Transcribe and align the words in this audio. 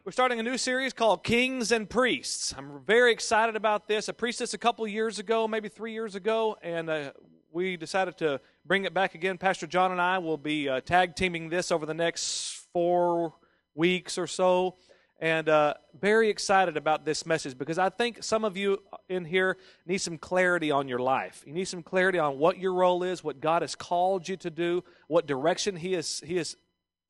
We're 0.06 0.12
starting 0.14 0.40
a 0.40 0.44
new 0.44 0.58
series 0.58 0.94
called 0.94 1.26
Kings 1.26 1.74
and 1.74 1.90
Priests. 1.90 2.54
I'm 2.58 2.80
very 2.88 3.12
excited 3.12 3.58
about 3.58 3.90
this. 3.90 4.08
I 4.08 4.14
preached 4.14 4.40
this 4.40 4.54
a 4.54 4.58
couple 4.58 4.88
years 4.88 5.20
ago, 5.20 5.50
maybe 5.50 5.68
three 5.68 5.92
years 5.92 6.16
ago, 6.16 6.56
and 6.62 6.90
uh, 6.90 7.12
we 7.54 7.76
decided 7.76 8.18
to 8.18 8.40
bring 8.66 8.86
it 8.86 8.94
back 8.94 9.14
again. 9.14 9.38
Pastor 9.38 9.68
John 9.68 9.92
and 9.92 10.00
I 10.00 10.20
will 10.20 10.38
be 10.38 10.70
uh, 10.70 10.80
tag 10.82 11.16
teaming 11.16 11.50
this 11.50 11.72
over 11.72 11.86
the 11.86 11.94
next 11.94 12.66
four 12.72 13.34
weeks 13.76 14.18
or 14.18 14.28
so. 14.28 14.78
And 15.20 15.50
uh, 15.50 15.76
very 16.00 16.30
excited 16.30 16.78
about 16.78 17.06
this 17.06 17.26
message 17.26 17.58
because 17.58 17.78
I 17.78 17.90
think 17.90 18.24
some 18.24 18.44
of 18.44 18.58
you 18.58 18.82
in 19.08 19.26
here 19.26 19.58
need 19.86 20.00
some 20.00 20.18
clarity 20.18 20.72
on 20.72 20.88
your 20.88 21.00
life. 21.00 21.44
You 21.46 21.54
need 21.54 21.68
some 21.68 21.84
clarity 21.84 22.18
on 22.18 22.40
what 22.40 22.58
your 22.58 22.74
role 22.74 23.04
is, 23.04 23.24
what 23.24 23.40
God 23.40 23.62
has 23.62 23.76
called 23.76 24.28
you 24.28 24.38
to 24.38 24.50
do, 24.50 24.84
what 25.08 25.28
direction 25.28 25.76
He 25.76 25.94
is 25.94 26.24
He 26.26 26.38
is 26.38 26.58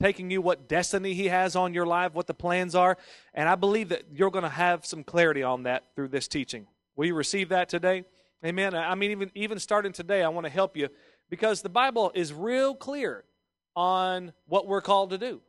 taking 0.02 0.30
you, 0.32 0.41
what 0.41 0.68
destiny 0.68 1.13
He 1.13 1.27
has 1.27 1.55
on 1.55 1.73
your 1.73 1.85
life, 1.85 2.13
what 2.13 2.27
the 2.27 2.34
plans 2.34 2.76
are. 2.76 2.98
And 3.34 3.48
I 3.48 3.55
believe 3.55 3.90
that 3.90 4.04
you're 4.12 4.32
going 4.32 4.44
to 4.44 4.49
have 4.49 4.85
some 4.85 5.04
clarity 5.04 5.44
on 5.44 5.63
that 5.63 5.85
through 5.96 6.10
this 6.10 6.27
teaching. 6.27 6.68
Will 6.98 7.05
you 7.05 7.16
receive 7.16 7.49
that 7.49 7.70
today? 7.70 8.04
Amen. 8.44 8.73
I 8.73 8.95
mean, 8.95 9.12
even 9.12 9.31
even 9.36 9.59
starting 9.59 9.91
today, 9.91 10.23
I 10.23 10.30
want 10.30 10.45
to 10.45 10.52
help 10.52 10.76
you 10.76 10.90
because 11.30 11.62
the 11.62 11.70
Bible 11.70 12.12
is 12.16 12.34
real 12.34 12.73
clear 12.73 13.23
on 13.76 14.34
what 14.48 14.68
we're 14.68 14.82
called 14.82 15.12
to 15.12 15.18
do. 15.18 15.41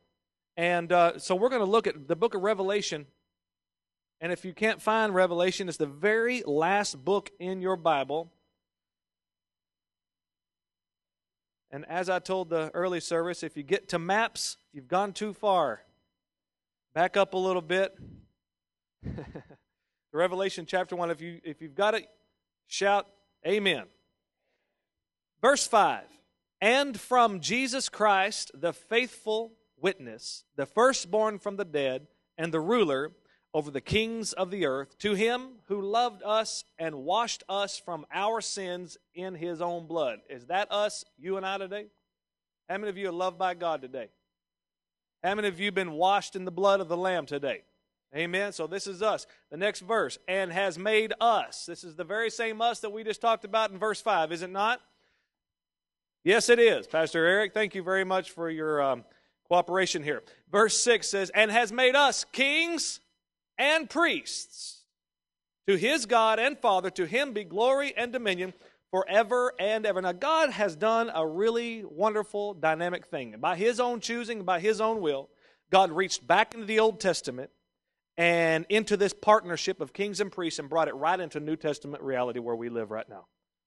And 0.57 0.93
uh, 0.93 1.19
so 1.19 1.35
we're 1.35 1.49
going 1.49 1.65
to 1.65 1.71
look 1.71 1.87
at 1.87 2.07
the 2.07 2.17
book 2.17 2.35
of 2.35 2.43
Revelation. 2.43 3.07
And 4.21 4.31
if 4.31 4.45
you 4.45 4.53
can't 4.53 4.81
find 4.81 5.15
Revelation, 5.15 5.69
it's 5.69 5.79
the 5.79 5.87
very 5.87 6.43
last 6.47 7.03
book 7.03 7.31
in 7.41 7.63
your 7.63 7.77
Bible. 7.77 8.31
And 11.71 11.87
as 11.89 12.11
I 12.11 12.19
told 12.19 12.51
the 12.51 12.71
early 12.75 13.01
service, 13.01 13.43
if 13.43 13.57
you 13.57 13.63
get 13.63 13.89
to 13.89 13.99
maps, 13.99 14.59
you've 14.73 14.89
gone 14.89 15.15
too 15.15 15.33
far. 15.33 15.83
Back 16.95 17.17
up 17.17 17.33
a 17.33 17.39
little 17.39 17.63
bit. 17.63 17.97
Revelation 20.13 20.67
chapter 20.67 20.95
1, 20.95 21.11
if, 21.11 21.23
you, 21.23 21.41
if 21.43 21.63
you've 21.63 21.75
got 21.75 21.95
it, 21.95 22.07
shout 22.73 23.07
Amen. 23.47 23.85
Verse 25.41 25.67
5 25.67 26.05
And 26.61 26.99
from 26.99 27.41
Jesus 27.41 27.89
Christ, 27.89 28.53
the 28.55 28.73
faithful 28.73 29.53
witness, 29.81 30.45
the 30.57 30.67
firstborn 30.67 31.39
from 31.39 31.57
the 31.57 31.65
dead, 31.65 32.07
and 32.39 32.53
the 32.53 32.61
ruler 32.61 33.13
over 33.55 33.71
the 33.71 33.81
kings 33.81 34.33
of 34.33 34.51
the 34.51 34.65
earth, 34.65 34.97
to 34.99 35.13
him 35.13 35.49
who 35.67 35.83
loved 35.83 36.23
us 36.23 36.65
and 36.79 37.05
washed 37.05 37.43
us 37.49 37.79
from 37.79 38.07
our 38.11 38.41
sins 38.41 38.97
in 39.15 39.35
his 39.35 39.61
own 39.61 39.87
blood. 39.87 40.21
Is 40.31 40.47
that 40.47 40.73
us, 40.73 41.05
you 41.19 41.37
and 41.37 41.45
I 41.45 41.59
today? 41.59 41.87
How 42.71 42.79
many 42.79 42.89
of 42.89 42.97
you 42.97 43.09
are 43.09 43.13
loved 43.13 43.39
by 43.39 43.53
God 43.53 43.83
today? 43.83 44.09
How 45.23 45.35
many 45.35 45.49
of 45.49 45.61
you 45.61 45.67
have 45.67 45.75
been 45.75 45.93
washed 45.93 46.35
in 46.35 46.47
the 46.47 46.51
blood 46.51 46.81
of 46.81 46.89
the 46.89 46.97
Lamb 46.97 47.27
today? 47.27 47.63
Amen. 48.15 48.53
So 48.53 48.67
this 48.67 48.87
is 48.87 49.03
us. 49.03 49.27
The 49.51 49.57
next 49.57 49.81
verse, 49.81 50.19
and 50.29 50.53
has 50.53 50.79
made 50.79 51.15
us. 51.21 51.65
This 51.65 51.83
is 51.83 51.97
the 51.97 52.05
very 52.05 52.31
same 52.31 52.61
us 52.61 52.81
that 52.81 52.91
we 52.91 53.05
just 53.05 53.21
talked 53.21 53.45
about 53.45 53.71
in 53.71 53.79
verse 53.79 54.03
5, 54.03 54.33
is 54.33 54.43
it 54.43 54.51
not? 54.51 54.81
Yes, 56.25 56.49
it 56.49 56.59
is. 56.59 56.87
Pastor 56.87 57.25
Eric, 57.25 57.55
thank 57.55 57.75
you 57.75 57.83
very 57.83 58.05
much 58.05 58.31
for 58.31 58.51
your 58.51 58.83
um, 58.83 59.05
cooperation 59.49 60.03
here. 60.03 60.23
Verse 60.51 60.79
6 60.83 61.09
says, 61.09 61.31
And 61.35 61.51
has 61.51 61.73
made 61.73 61.97
us 61.97 62.25
kings 62.25 63.01
and 63.59 63.89
priests 63.89 64.83
to 65.67 65.77
his 65.77 66.07
God 66.07 66.39
and 66.39 66.59
Father. 66.59 66.91
To 66.91 67.07
him 67.07 67.33
be 67.33 67.45
glory 67.45 67.95
and 67.97 68.13
dominion 68.13 68.53
forever 68.91 69.53
and 69.59 69.87
ever. 69.87 70.03
Now, 70.03 70.13
God 70.13 70.51
has 70.51 70.77
done 70.77 71.11
a 71.15 71.27
really 71.27 71.83
wonderful, 71.85 72.55
dynamic 72.55 73.07
thing. 73.07 73.37
By 73.41 73.57
his 73.57 73.81
own 73.81 74.01
choosing, 74.01 74.45
by 74.45 74.61
his 74.61 74.81
own 74.81 75.01
will, 75.01 75.29
God 75.71 75.91
reached 75.91 76.27
back 76.27 76.55
into 76.55 76.67
the 76.67 76.79
Old 76.79 77.01
Testament 77.01 77.51
and 78.17 78.67
into 78.69 78.97
this 78.97 79.13
partnership 79.13 79.81
of 79.81 79.93
kings 79.93 80.21
and 80.21 80.31
priests 80.31 80.59
and 80.59 80.69
brought 80.69 80.89
it 80.89 80.95
right 80.95 81.19
into 81.19 81.41
New 81.41 81.57
Testament 81.57 82.03
reality 82.03 82.39
where 82.39 82.57
we 82.57 82.69
live 82.69 82.91
right 82.91 83.09
now 83.09 83.27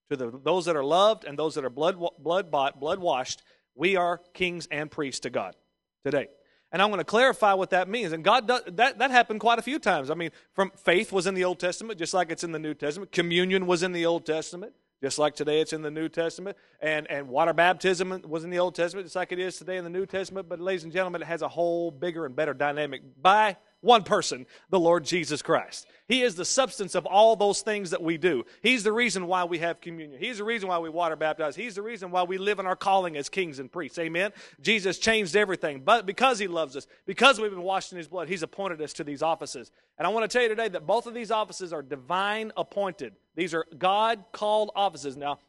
to 0.09 0.15
the, 0.15 0.39
those 0.43 0.65
that 0.65 0.75
are 0.75 0.83
loved 0.83 1.25
and 1.25 1.37
those 1.37 1.55
that 1.55 1.65
are 1.65 1.69
blood, 1.69 1.97
blood 2.19 2.51
bought, 2.51 2.79
blood 2.79 2.99
washed, 2.99 3.41
we 3.75 3.95
are 3.95 4.21
kings 4.33 4.67
and 4.71 4.89
priests 4.89 5.21
to 5.21 5.29
God 5.29 5.55
today. 6.03 6.27
And 6.71 6.81
I'm 6.81 6.89
going 6.89 6.99
to 6.99 7.05
clarify 7.05 7.53
what 7.53 7.69
that 7.69 7.87
means. 7.87 8.11
And 8.11 8.23
God 8.23 8.47
does, 8.47 8.61
that 8.67 8.99
that 8.99 9.11
happened 9.11 9.39
quite 9.39 9.59
a 9.59 9.61
few 9.61 9.79
times. 9.79 10.09
I 10.09 10.13
mean, 10.13 10.31
from 10.53 10.71
faith 10.75 11.11
was 11.11 11.27
in 11.27 11.33
the 11.33 11.45
Old 11.45 11.59
Testament, 11.59 11.99
just 11.99 12.13
like 12.13 12.31
it's 12.31 12.43
in 12.43 12.51
the 12.51 12.59
New 12.59 12.73
Testament. 12.73 13.11
Communion 13.11 13.65
was 13.65 13.81
in 13.83 13.91
the 13.91 14.05
Old 14.05 14.25
Testament, 14.25 14.73
just 15.01 15.17
like 15.17 15.35
today 15.35 15.61
it's 15.61 15.73
in 15.73 15.83
the 15.83 15.91
New 15.91 16.09
Testament. 16.09 16.57
And 16.81 17.09
and 17.09 17.29
water 17.29 17.53
baptism 17.53 18.21
was 18.27 18.43
in 18.43 18.49
the 18.49 18.59
Old 18.59 18.75
Testament, 18.75 19.05
just 19.05 19.15
like 19.15 19.31
it 19.31 19.39
is 19.39 19.57
today 19.57 19.77
in 19.77 19.83
the 19.83 19.89
New 19.89 20.05
Testament. 20.05 20.49
But 20.49 20.59
ladies 20.59 20.83
and 20.83 20.91
gentlemen, 20.91 21.21
it 21.21 21.27
has 21.27 21.43
a 21.43 21.47
whole 21.47 21.91
bigger 21.91 22.25
and 22.25 22.35
better 22.35 22.53
dynamic 22.53 23.01
by 23.21 23.55
one 23.85 24.03
person, 24.03 24.45
the 24.69 24.79
Lord 24.79 25.05
Jesus 25.05 25.41
Christ. 25.41 25.87
He 26.07 26.21
is 26.21 26.35
the 26.35 26.43
substance 26.43 26.95
of 26.95 27.05
all 27.05 27.35
those 27.35 27.61
things 27.61 27.91
that 27.91 28.01
we 28.01 28.17
do. 28.17 28.43
He's 28.61 28.83
the 28.83 28.91
reason 28.91 29.27
why 29.27 29.45
we 29.45 29.59
have 29.59 29.79
communion. 29.79 30.19
He's 30.19 30.39
the 30.39 30.43
reason 30.43 30.67
why 30.67 30.79
we 30.79 30.89
water 30.89 31.15
baptize. 31.15 31.55
He's 31.55 31.75
the 31.75 31.81
reason 31.81 32.11
why 32.11 32.23
we 32.23 32.37
live 32.37 32.59
in 32.59 32.65
our 32.65 32.75
calling 32.75 33.15
as 33.15 33.29
kings 33.29 33.59
and 33.59 33.71
priests. 33.71 33.97
Amen. 33.97 34.31
Jesus 34.61 34.99
changed 34.99 35.35
everything. 35.35 35.81
But 35.85 36.05
because 36.05 36.39
he 36.39 36.47
loves 36.47 36.75
us, 36.75 36.87
because 37.05 37.39
we've 37.39 37.51
been 37.51 37.61
washed 37.61 37.91
in 37.91 37.97
his 37.97 38.07
blood, 38.07 38.27
he's 38.27 38.43
appointed 38.43 38.81
us 38.81 38.93
to 38.93 39.03
these 39.03 39.21
offices. 39.21 39.71
And 39.97 40.05
I 40.05 40.09
want 40.09 40.29
to 40.29 40.33
tell 40.35 40.43
you 40.43 40.49
today 40.49 40.67
that 40.69 40.85
both 40.85 41.07
of 41.07 41.13
these 41.13 41.31
offices 41.31 41.71
are 41.71 41.81
divine 41.81 42.51
appointed. 42.57 43.13
These 43.35 43.53
are 43.53 43.65
God 43.77 44.25
called 44.31 44.71
offices. 44.75 45.15
Now, 45.15 45.39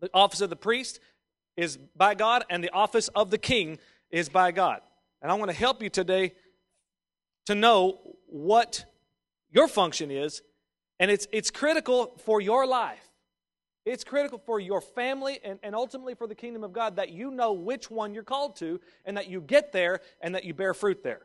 the 0.00 0.10
office 0.12 0.40
of 0.40 0.50
the 0.50 0.56
priest 0.56 1.00
is 1.56 1.76
by 1.96 2.14
God, 2.14 2.44
and 2.50 2.62
the 2.62 2.70
office 2.70 3.08
of 3.08 3.30
the 3.30 3.38
king 3.38 3.78
is 4.10 4.28
by 4.28 4.52
God. 4.52 4.80
And 5.20 5.32
I 5.32 5.34
want 5.34 5.50
to 5.50 5.56
help 5.56 5.82
you 5.82 5.90
today 5.90 6.34
to 7.48 7.54
know 7.54 7.98
what 8.26 8.84
your 9.50 9.68
function 9.68 10.10
is, 10.10 10.42
and 11.00 11.10
it's, 11.10 11.26
it's 11.32 11.50
critical 11.50 12.12
for 12.26 12.42
your 12.42 12.66
life. 12.66 13.08
It's 13.86 14.04
critical 14.04 14.38
for 14.44 14.60
your 14.60 14.82
family 14.82 15.38
and, 15.42 15.58
and 15.62 15.74
ultimately 15.74 16.14
for 16.14 16.26
the 16.26 16.34
kingdom 16.34 16.62
of 16.62 16.74
God 16.74 16.96
that 16.96 17.08
you 17.08 17.30
know 17.30 17.54
which 17.54 17.90
one 17.90 18.12
you're 18.12 18.22
called 18.22 18.56
to 18.56 18.78
and 19.06 19.16
that 19.16 19.30
you 19.30 19.40
get 19.40 19.72
there 19.72 20.00
and 20.20 20.34
that 20.34 20.44
you 20.44 20.52
bear 20.52 20.74
fruit 20.74 21.02
there. 21.02 21.22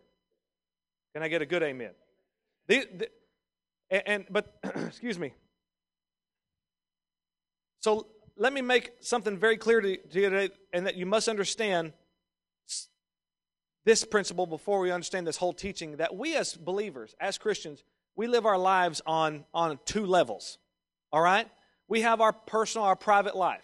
Can 1.13 1.23
I 1.23 1.27
get 1.27 1.41
a 1.41 1.45
good 1.45 1.61
amen? 1.61 1.91
The, 2.67 2.87
the, 2.95 3.09
and, 3.89 4.03
and 4.05 4.25
but 4.29 4.55
excuse 4.63 5.19
me. 5.19 5.33
So 7.81 8.07
let 8.37 8.53
me 8.53 8.61
make 8.61 8.91
something 9.01 9.37
very 9.37 9.57
clear 9.57 9.81
to, 9.81 9.97
to 9.97 10.21
you 10.21 10.29
today, 10.29 10.55
and 10.71 10.87
that 10.87 10.95
you 10.95 11.05
must 11.05 11.27
understand 11.27 11.91
this 13.85 14.03
principle 14.05 14.45
before 14.45 14.79
we 14.79 14.91
understand 14.91 15.27
this 15.27 15.37
whole 15.37 15.53
teaching 15.53 15.97
that 15.97 16.15
we 16.15 16.35
as 16.35 16.53
believers, 16.55 17.15
as 17.19 17.37
Christians, 17.37 17.83
we 18.15 18.27
live 18.27 18.45
our 18.45 18.57
lives 18.57 19.01
on, 19.05 19.45
on 19.53 19.79
two 19.85 20.05
levels. 20.05 20.57
All 21.11 21.21
right? 21.21 21.47
We 21.87 22.01
have 22.01 22.21
our 22.21 22.33
personal, 22.33 22.87
our 22.87 22.95
private 22.95 23.35
life. 23.35 23.63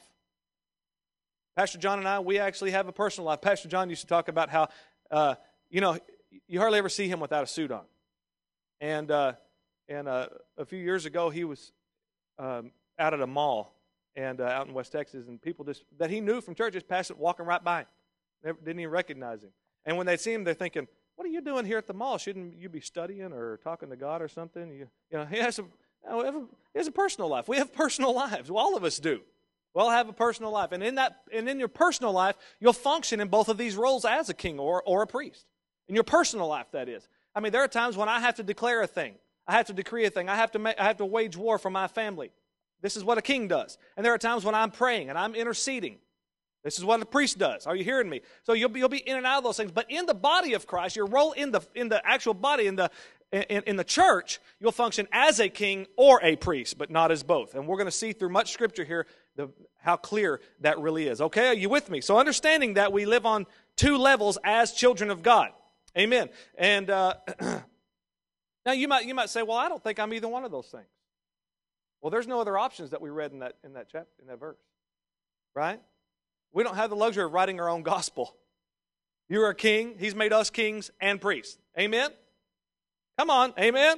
Pastor 1.56 1.78
John 1.78 2.00
and 2.00 2.08
I, 2.08 2.20
we 2.20 2.40
actually 2.40 2.72
have 2.72 2.88
a 2.88 2.92
personal 2.92 3.28
life. 3.28 3.42
Pastor 3.42 3.68
John 3.70 3.90
used 3.90 4.02
to 4.02 4.08
talk 4.08 4.28
about 4.28 4.50
how, 4.50 4.70
uh, 5.12 5.36
you 5.70 5.82
know, 5.82 5.98
you 6.48 6.60
hardly 6.60 6.80
ever 6.80 6.90
see 6.90 7.08
him 7.08 7.20
without 7.20 7.44
a 7.44 7.48
suit 7.48 7.72
on. 7.72 7.84
And, 8.82 9.12
uh, 9.12 9.34
and 9.88 10.08
uh, 10.08 10.28
a 10.58 10.66
few 10.66 10.80
years 10.80 11.06
ago, 11.06 11.30
he 11.30 11.44
was 11.44 11.72
um, 12.38 12.72
out 12.98 13.14
at 13.14 13.22
a 13.22 13.28
mall 13.28 13.76
and 14.16 14.42
uh, 14.42 14.46
out 14.46 14.68
in 14.68 14.74
West 14.74 14.92
Texas, 14.92 15.28
and 15.28 15.42
people 15.42 15.66
just 15.66 15.84
that 15.98 16.10
he 16.10 16.20
knew 16.20 16.42
from 16.42 16.56
church 16.56 16.74
just 16.74 16.88
passing, 16.88 17.18
walking 17.18 17.46
right 17.46 17.64
by 17.64 17.82
him. 17.82 17.88
Never, 18.44 18.58
didn't 18.60 18.80
even 18.80 18.92
recognize 18.92 19.44
him. 19.44 19.52
And 19.86 19.98
when 19.98 20.06
they 20.06 20.18
see 20.18 20.34
him, 20.34 20.44
they're 20.44 20.54
thinking, 20.54 20.88
what 21.16 21.26
are 21.26 21.32
you 21.32 21.42
doing 21.42 21.66
here 21.66 21.78
at 21.78 21.88
the 21.88 21.94
mall? 21.94 22.18
Shouldn't 22.18 22.58
you 22.58 22.70
be 22.70 22.80
studying 22.80 23.34
or 23.34 23.58
talking 23.58 23.90
to 23.90 23.96
God 23.96 24.22
or 24.22 24.28
something? 24.28 24.70
You, 24.72 24.88
you 25.12 25.18
know, 25.18 25.26
he 25.26 25.38
has, 25.38 25.60
a, 25.60 25.64
he 25.64 26.78
has 26.78 26.88
a 26.88 26.92
personal 26.92 27.30
life. 27.30 27.48
We 27.48 27.58
have 27.58 27.74
personal 27.74 28.14
lives. 28.16 28.50
Well, 28.50 28.64
all 28.64 28.78
of 28.78 28.84
us 28.84 29.00
do. 29.00 29.22
We 29.76 29.82
all 29.82 29.90
have 29.90 30.10
a 30.10 30.14
personal 30.14 30.52
life. 30.52 30.72
And 30.72 30.82
in, 30.82 30.96
that, 30.96 31.18
and 31.34 31.48
in 31.48 31.60
your 31.60 31.68
personal 31.68 32.12
life, 32.12 32.36
you'll 32.60 32.74
function 32.74 33.20
in 33.20 33.28
both 33.28 33.50
of 33.50 33.58
these 33.58 33.76
roles 33.76 34.06
as 34.06 34.30
a 34.30 34.34
king 34.34 34.60
or, 34.60 34.82
or 34.84 35.02
a 35.02 35.08
priest. 35.08 35.46
In 35.88 35.96
your 35.96 36.04
personal 36.04 36.48
life, 36.48 36.68
that 36.72 36.90
is. 36.90 37.08
I 37.36 37.40
mean, 37.40 37.52
there 37.52 37.64
are 37.64 37.68
times 37.68 37.98
when 37.98 38.10
I 38.10 38.20
have 38.20 38.36
to 38.36 38.44
declare 38.44 38.82
a 38.82 38.88
thing. 38.88 39.16
I 39.48 39.54
have 39.54 39.68
to 39.68 39.74
decree 39.74 40.06
a 40.06 40.10
thing. 40.10 40.30
I 40.30 40.36
have 40.36 40.52
to, 40.52 40.60
make, 40.60 40.80
I 40.80 40.86
have 40.86 40.98
to 40.98 41.06
wage 41.06 41.36
war 41.36 41.58
for 41.58 41.70
my 41.70 41.88
family. 41.88 42.32
This 42.82 42.96
is 42.96 43.04
what 43.04 43.18
a 43.18 43.22
king 43.22 43.48
does. 43.48 43.78
And 43.98 44.06
there 44.06 44.14
are 44.14 44.18
times 44.18 44.46
when 44.46 44.56
I'm 44.56 44.72
praying 44.72 45.10
and 45.10 45.18
I'm 45.18 45.36
interceding. 45.36 45.98
This 46.64 46.78
is 46.78 46.84
what 46.84 47.02
a 47.02 47.06
priest 47.06 47.38
does. 47.38 47.66
Are 47.68 47.76
you 47.76 47.84
hearing 47.84 48.10
me? 48.10 48.22
So 48.44 48.54
you'll 48.54 48.70
be, 48.70 48.80
you'll 48.80 48.90
be 48.90 48.98
in 48.98 49.16
and 49.16 49.26
out 49.26 49.38
of 49.38 49.44
those 49.44 49.58
things. 49.58 49.72
But 49.72 49.86
in 49.90 50.06
the 50.06 50.14
body 50.14 50.54
of 50.54 50.68
Christ, 50.68 50.96
your 50.96 51.06
role 51.06 51.32
in 51.32 51.52
the, 51.52 51.62
in 51.74 51.88
the 51.88 52.06
actual 52.06 52.34
body, 52.34 52.68
in 52.68 52.76
the, 52.76 52.92
in, 53.32 53.64
in 53.66 53.76
the 53.76 53.84
church, 53.84 54.40
you'll 54.60 54.72
function 54.72 55.08
as 55.12 55.40
a 55.40 55.48
king 55.48 55.88
or 55.96 56.20
a 56.24 56.36
priest, 56.36 56.78
but 56.78 56.90
not 56.90 57.12
as 57.12 57.24
both. 57.24 57.56
And 57.56 57.68
we're 57.68 57.78
going 57.78 57.88
to 57.88 57.92
see 57.92 58.12
through 58.12 58.30
much 58.30 58.52
scripture 58.52 58.84
here 58.84 59.06
the, 59.36 59.50
how 59.82 59.96
clear 59.96 60.42
that 60.62 60.80
really 60.80 61.08
is. 61.08 61.22
Okay, 61.22 61.48
are 61.48 61.54
you 61.54 61.70
with 61.70 61.90
me? 61.90 62.02
So 62.02 62.18
understanding 62.18 62.74
that 62.74 62.92
we 62.92 63.06
live 63.06 63.26
on 63.26 63.46
two 63.78 63.98
levels 63.98 64.38
as 64.44 64.74
children 64.74 65.10
of 65.10 65.24
God. 65.24 65.52
Amen. 65.98 66.30
And 66.58 66.90
uh, 66.90 67.16
now 68.66 68.74
you 68.74 68.88
might 68.88 69.06
you 69.06 69.16
might 69.16 69.30
say, 69.30 69.44
well, 69.44 69.58
I 69.58 69.70
don't 69.70 69.84
think 69.84 70.00
I'm 70.00 70.14
either 70.14 70.28
one 70.28 70.44
of 70.44 70.52
those 70.52 70.68
things. 70.68 70.86
Well, 72.02 72.12
there's 72.12 72.28
no 72.28 72.40
other 72.40 72.58
options 72.58 72.92
that 72.92 73.02
we 73.02 73.10
read 73.10 73.32
in 73.32 73.40
that 73.40 73.56
in 73.64 73.74
that 73.74 73.88
chapter 73.92 74.22
in 74.22 74.28
that 74.28 74.40
verse, 74.40 74.60
right? 75.56 75.80
We 76.54 76.64
don't 76.64 76.76
have 76.76 76.90
the 76.90 76.96
luxury 76.96 77.24
of 77.24 77.34
writing 77.34 77.60
our 77.60 77.70
own 77.70 77.84
gospel. 77.84 78.36
You're 79.28 79.50
a 79.50 79.56
king. 79.56 79.96
He's 80.00 80.16
made 80.16 80.34
us 80.34 80.50
kings 80.50 80.92
and 81.00 81.22
priests. 81.22 81.58
Amen. 81.78 82.10
Come 83.18 83.30
on, 83.30 83.54
amen. 83.60 83.98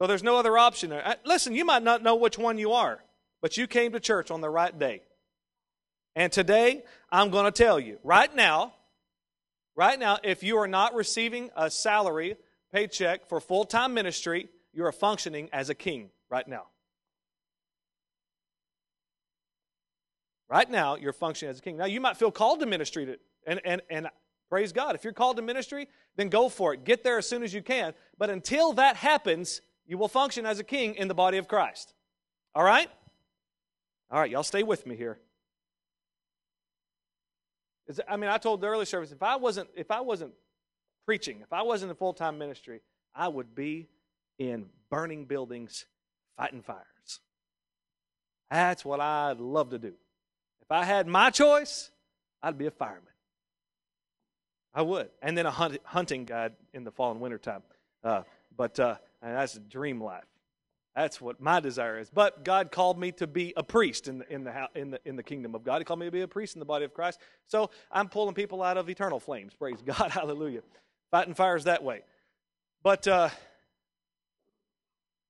So 0.00 0.06
there's 0.06 0.22
no 0.22 0.36
other 0.36 0.58
option. 0.58 0.92
Uh, 0.92 1.14
listen, 1.24 1.54
you 1.54 1.64
might 1.64 1.82
not 1.82 2.02
know 2.02 2.16
which 2.16 2.36
one 2.36 2.58
you 2.58 2.72
are, 2.72 2.98
but 3.40 3.56
you 3.56 3.66
came 3.66 3.92
to 3.92 4.00
church 4.00 4.30
on 4.30 4.40
the 4.40 4.50
right 4.50 4.76
day. 4.76 5.02
And 6.14 6.32
today, 6.32 6.82
I'm 7.10 7.30
going 7.30 7.44
to 7.44 7.52
tell 7.52 7.80
you 7.80 7.98
right 8.02 8.34
now, 8.34 8.74
right 9.76 9.98
now, 9.98 10.18
if 10.22 10.42
you 10.42 10.58
are 10.58 10.68
not 10.68 10.94
receiving 10.94 11.50
a 11.56 11.70
salary, 11.70 12.36
paycheck 12.72 13.28
for 13.28 13.40
full 13.40 13.64
time 13.64 13.94
ministry, 13.94 14.48
you 14.72 14.84
are 14.84 14.92
functioning 14.92 15.48
as 15.52 15.70
a 15.70 15.74
king 15.74 16.10
right 16.28 16.46
now. 16.46 16.66
Right 20.52 20.70
now, 20.70 20.96
you're 20.96 21.14
functioning 21.14 21.50
as 21.50 21.60
a 21.60 21.62
king. 21.62 21.78
Now, 21.78 21.86
you 21.86 21.98
might 21.98 22.18
feel 22.18 22.30
called 22.30 22.60
to 22.60 22.66
ministry, 22.66 23.06
to, 23.06 23.18
and, 23.46 23.58
and, 23.64 23.80
and 23.88 24.08
praise 24.50 24.70
God. 24.70 24.94
If 24.94 25.02
you're 25.02 25.14
called 25.14 25.36
to 25.38 25.42
ministry, 25.42 25.88
then 26.16 26.28
go 26.28 26.50
for 26.50 26.74
it. 26.74 26.84
Get 26.84 27.02
there 27.02 27.16
as 27.16 27.26
soon 27.26 27.42
as 27.42 27.54
you 27.54 27.62
can. 27.62 27.94
But 28.18 28.28
until 28.28 28.74
that 28.74 28.96
happens, 28.96 29.62
you 29.86 29.96
will 29.96 30.08
function 30.08 30.44
as 30.44 30.58
a 30.58 30.64
king 30.64 30.94
in 30.96 31.08
the 31.08 31.14
body 31.14 31.38
of 31.38 31.48
Christ. 31.48 31.94
All 32.54 32.62
right? 32.62 32.86
All 34.10 34.20
right, 34.20 34.30
y'all 34.30 34.42
stay 34.42 34.62
with 34.62 34.86
me 34.86 34.94
here. 34.94 35.20
I 38.06 38.18
mean, 38.18 38.28
I 38.28 38.36
told 38.36 38.60
the 38.60 38.66
early 38.66 38.84
service 38.84 39.10
if 39.10 39.22
I 39.22 39.36
wasn't 39.36 39.70
if 39.74 39.90
I 39.90 40.02
wasn't 40.02 40.32
preaching, 41.06 41.40
if 41.42 41.52
I 41.52 41.62
wasn't 41.62 41.90
in 41.90 41.96
full 41.96 42.12
time 42.12 42.36
ministry, 42.36 42.82
I 43.14 43.28
would 43.28 43.54
be 43.54 43.88
in 44.38 44.66
burning 44.90 45.24
buildings, 45.24 45.86
fighting 46.36 46.60
fires. 46.60 47.20
That's 48.50 48.84
what 48.84 49.00
I'd 49.00 49.40
love 49.40 49.70
to 49.70 49.78
do. 49.78 49.94
I 50.72 50.84
had 50.84 51.06
my 51.06 51.30
choice, 51.30 51.90
I'd 52.42 52.58
be 52.58 52.66
a 52.66 52.70
fireman. 52.70 53.02
I 54.74 54.82
would, 54.82 55.10
and 55.20 55.36
then 55.36 55.46
a 55.46 55.50
hunt, 55.50 55.78
hunting 55.84 56.24
guide 56.24 56.54
in 56.72 56.84
the 56.84 56.90
fall 56.90 57.10
and 57.10 57.20
winter 57.20 57.38
time. 57.38 57.62
Uh, 58.02 58.22
but 58.56 58.80
uh, 58.80 58.96
that's 59.20 59.54
a 59.56 59.60
dream 59.60 60.02
life. 60.02 60.24
That's 60.94 61.20
what 61.20 61.40
my 61.40 61.60
desire 61.60 61.98
is. 61.98 62.10
But 62.10 62.44
God 62.44 62.70
called 62.70 62.98
me 62.98 63.12
to 63.12 63.26
be 63.26 63.54
a 63.56 63.62
priest 63.62 64.08
in 64.08 64.18
the, 64.18 64.32
in 64.32 64.44
the, 64.44 64.68
in 64.74 64.90
the, 64.90 65.00
in 65.06 65.16
the 65.16 65.22
kingdom 65.22 65.54
of 65.54 65.64
God. 65.64 65.78
He 65.78 65.84
called 65.84 66.00
me 66.00 66.06
to 66.06 66.12
be 66.12 66.20
a 66.20 66.28
priest 66.28 66.54
in 66.54 66.58
the 66.58 66.66
body 66.66 66.84
of 66.84 66.92
Christ. 66.92 67.18
So 67.46 67.70
I'm 67.90 68.08
pulling 68.08 68.34
people 68.34 68.62
out 68.62 68.76
of 68.76 68.90
eternal 68.90 69.18
flames. 69.18 69.54
Praise 69.54 69.80
God. 69.84 70.10
Hallelujah. 70.10 70.60
Fighting 71.10 71.34
fires 71.34 71.64
that 71.64 71.82
way. 71.82 72.02
But 72.82 73.08
uh, 73.08 73.30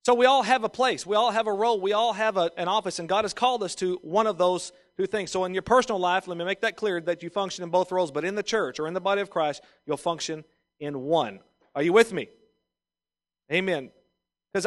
so 0.05 0.15
we 0.15 0.27
all 0.27 0.43
have 0.43 0.65
a 0.65 0.69
place. 0.69 1.07
We 1.07 1.15
all 1.15 1.31
have 1.31 1.47
a 1.47 1.53
role. 1.53 1.81
We 1.81 1.93
all 1.93 2.13
have 2.13 2.37
a, 2.37 2.51
an 2.57 2.67
office. 2.67 2.99
And 2.99 3.09
God 3.09 3.23
has 3.23 3.33
called 3.33 3.63
us 3.63 3.77
to 3.77 4.01
one 4.03 4.27
of 4.27 4.39
those 4.39 4.73
two 4.97 5.07
things. 5.07 5.31
So 5.31 5.45
in 5.45 5.55
your 5.55 5.63
personal 5.63 5.99
life, 5.99 6.29
let 6.29 6.37
me 6.37 6.45
make 6.45 6.61
that 6.61 6.77
clear 6.77 7.01
that 7.01 7.23
you 7.23 7.31
function 7.31 7.65
in 7.65 7.71
both 7.71 7.93
roles. 7.93 8.11
But 8.11 8.25
in 8.25 8.35
the 8.35 8.43
church 8.43 8.79
or 8.79 8.87
in 8.87 8.95
the 8.95 9.01
body 9.01 9.21
of 9.21 9.31
Christ, 9.31 9.63
you'll 9.87 9.97
function 9.97 10.45
in 10.81 11.01
one. 11.03 11.41
Are 11.75 11.83
you 11.83 11.93
with 11.93 12.13
me? 12.13 12.29
Amen. 13.51 13.91
Because 14.53 14.67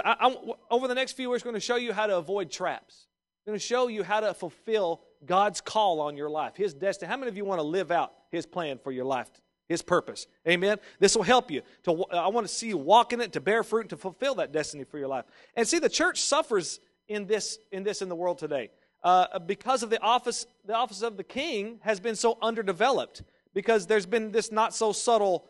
over 0.71 0.87
the 0.87 0.95
next 0.95 1.13
few 1.13 1.29
weeks, 1.29 1.43
we're 1.43 1.51
going 1.51 1.59
to 1.59 1.65
show 1.65 1.75
you 1.75 1.93
how 1.93 2.07
to 2.07 2.17
avoid 2.17 2.49
traps. 2.49 3.07
I'm 3.45 3.51
going 3.51 3.59
to 3.59 3.65
show 3.65 3.87
you 3.87 4.03
how 4.03 4.21
to 4.21 4.33
fulfill 4.33 5.01
God's 5.25 5.61
call 5.61 6.01
on 6.01 6.17
your 6.17 6.29
life, 6.29 6.55
His 6.55 6.73
destiny. 6.73 7.09
How 7.09 7.17
many 7.17 7.29
of 7.29 7.37
you 7.37 7.45
want 7.45 7.59
to 7.59 7.67
live 7.67 7.91
out 7.91 8.13
His 8.31 8.47
plan 8.47 8.79
for 8.83 8.91
your 8.91 9.05
life, 9.05 9.29
His 9.69 9.83
purpose? 9.83 10.25
Amen. 10.47 10.79
This 10.99 11.15
will 11.15 11.23
help 11.23 11.51
you. 11.51 11.61
To 11.83 12.05
I 12.05 12.29
want 12.29 12.47
to 12.47 12.53
see 12.53 12.67
you 12.69 12.77
walk 12.77 13.13
in 13.13 13.21
it, 13.21 13.33
to 13.33 13.41
bear 13.41 13.63
fruit, 13.63 13.81
and 13.81 13.89
to 13.91 13.97
fulfill 13.97 14.35
that 14.35 14.51
destiny 14.51 14.83
for 14.83 14.97
your 14.97 15.07
life. 15.07 15.25
And 15.55 15.67
see, 15.67 15.77
the 15.77 15.89
church 15.89 16.21
suffers 16.21 16.79
in 17.07 17.27
this 17.27 17.59
in 17.71 17.83
this 17.83 18.01
in 18.01 18.09
the 18.09 18.15
world 18.15 18.39
today 18.39 18.71
uh, 19.05 19.39
because 19.39 19.83
of 19.83 19.89
the 19.89 20.01
office. 20.01 20.45
The 20.65 20.73
office 20.73 21.01
of 21.03 21.15
the 21.15 21.23
king 21.23 21.79
has 21.83 21.99
been 21.99 22.15
so 22.15 22.37
underdeveloped 22.41 23.21
because 23.53 23.85
there's 23.87 24.07
been 24.07 24.31
this 24.31 24.51
not 24.51 24.73
so 24.73 24.91
subtle 24.91 25.47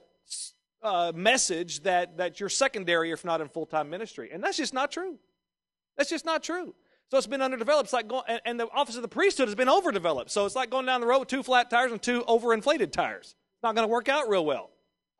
uh, 0.83 1.11
message 1.15 1.81
that, 1.83 2.17
that 2.17 2.39
you're 2.39 2.49
secondary 2.49 3.11
if 3.11 3.25
not 3.25 3.41
in 3.41 3.47
full 3.47 3.65
time 3.65 3.89
ministry. 3.89 4.29
And 4.31 4.43
that's 4.43 4.57
just 4.57 4.73
not 4.73 4.91
true. 4.91 5.17
That's 5.97 6.09
just 6.09 6.25
not 6.25 6.43
true. 6.43 6.75
So 7.09 7.17
it's 7.17 7.27
been 7.27 7.41
underdeveloped. 7.41 7.87
It's 7.87 7.93
like 7.93 8.07
going, 8.07 8.23
and, 8.27 8.41
and 8.45 8.59
the 8.59 8.67
office 8.71 8.97
of 8.97 9.01
the 9.01 9.07
priesthood 9.07 9.47
has 9.47 9.55
been 9.55 9.69
overdeveloped. 9.69 10.31
So 10.31 10.45
it's 10.45 10.55
like 10.55 10.69
going 10.69 10.85
down 10.85 11.01
the 11.01 11.07
road 11.07 11.19
with 11.19 11.29
two 11.29 11.43
flat 11.43 11.69
tires 11.69 11.91
and 11.91 12.01
two 12.01 12.21
overinflated 12.23 12.91
tires. 12.91 13.35
It's 13.55 13.63
not 13.63 13.73
going 13.73 13.87
to 13.87 13.91
work 13.91 14.09
out 14.09 14.27
real 14.27 14.45
well. 14.45 14.71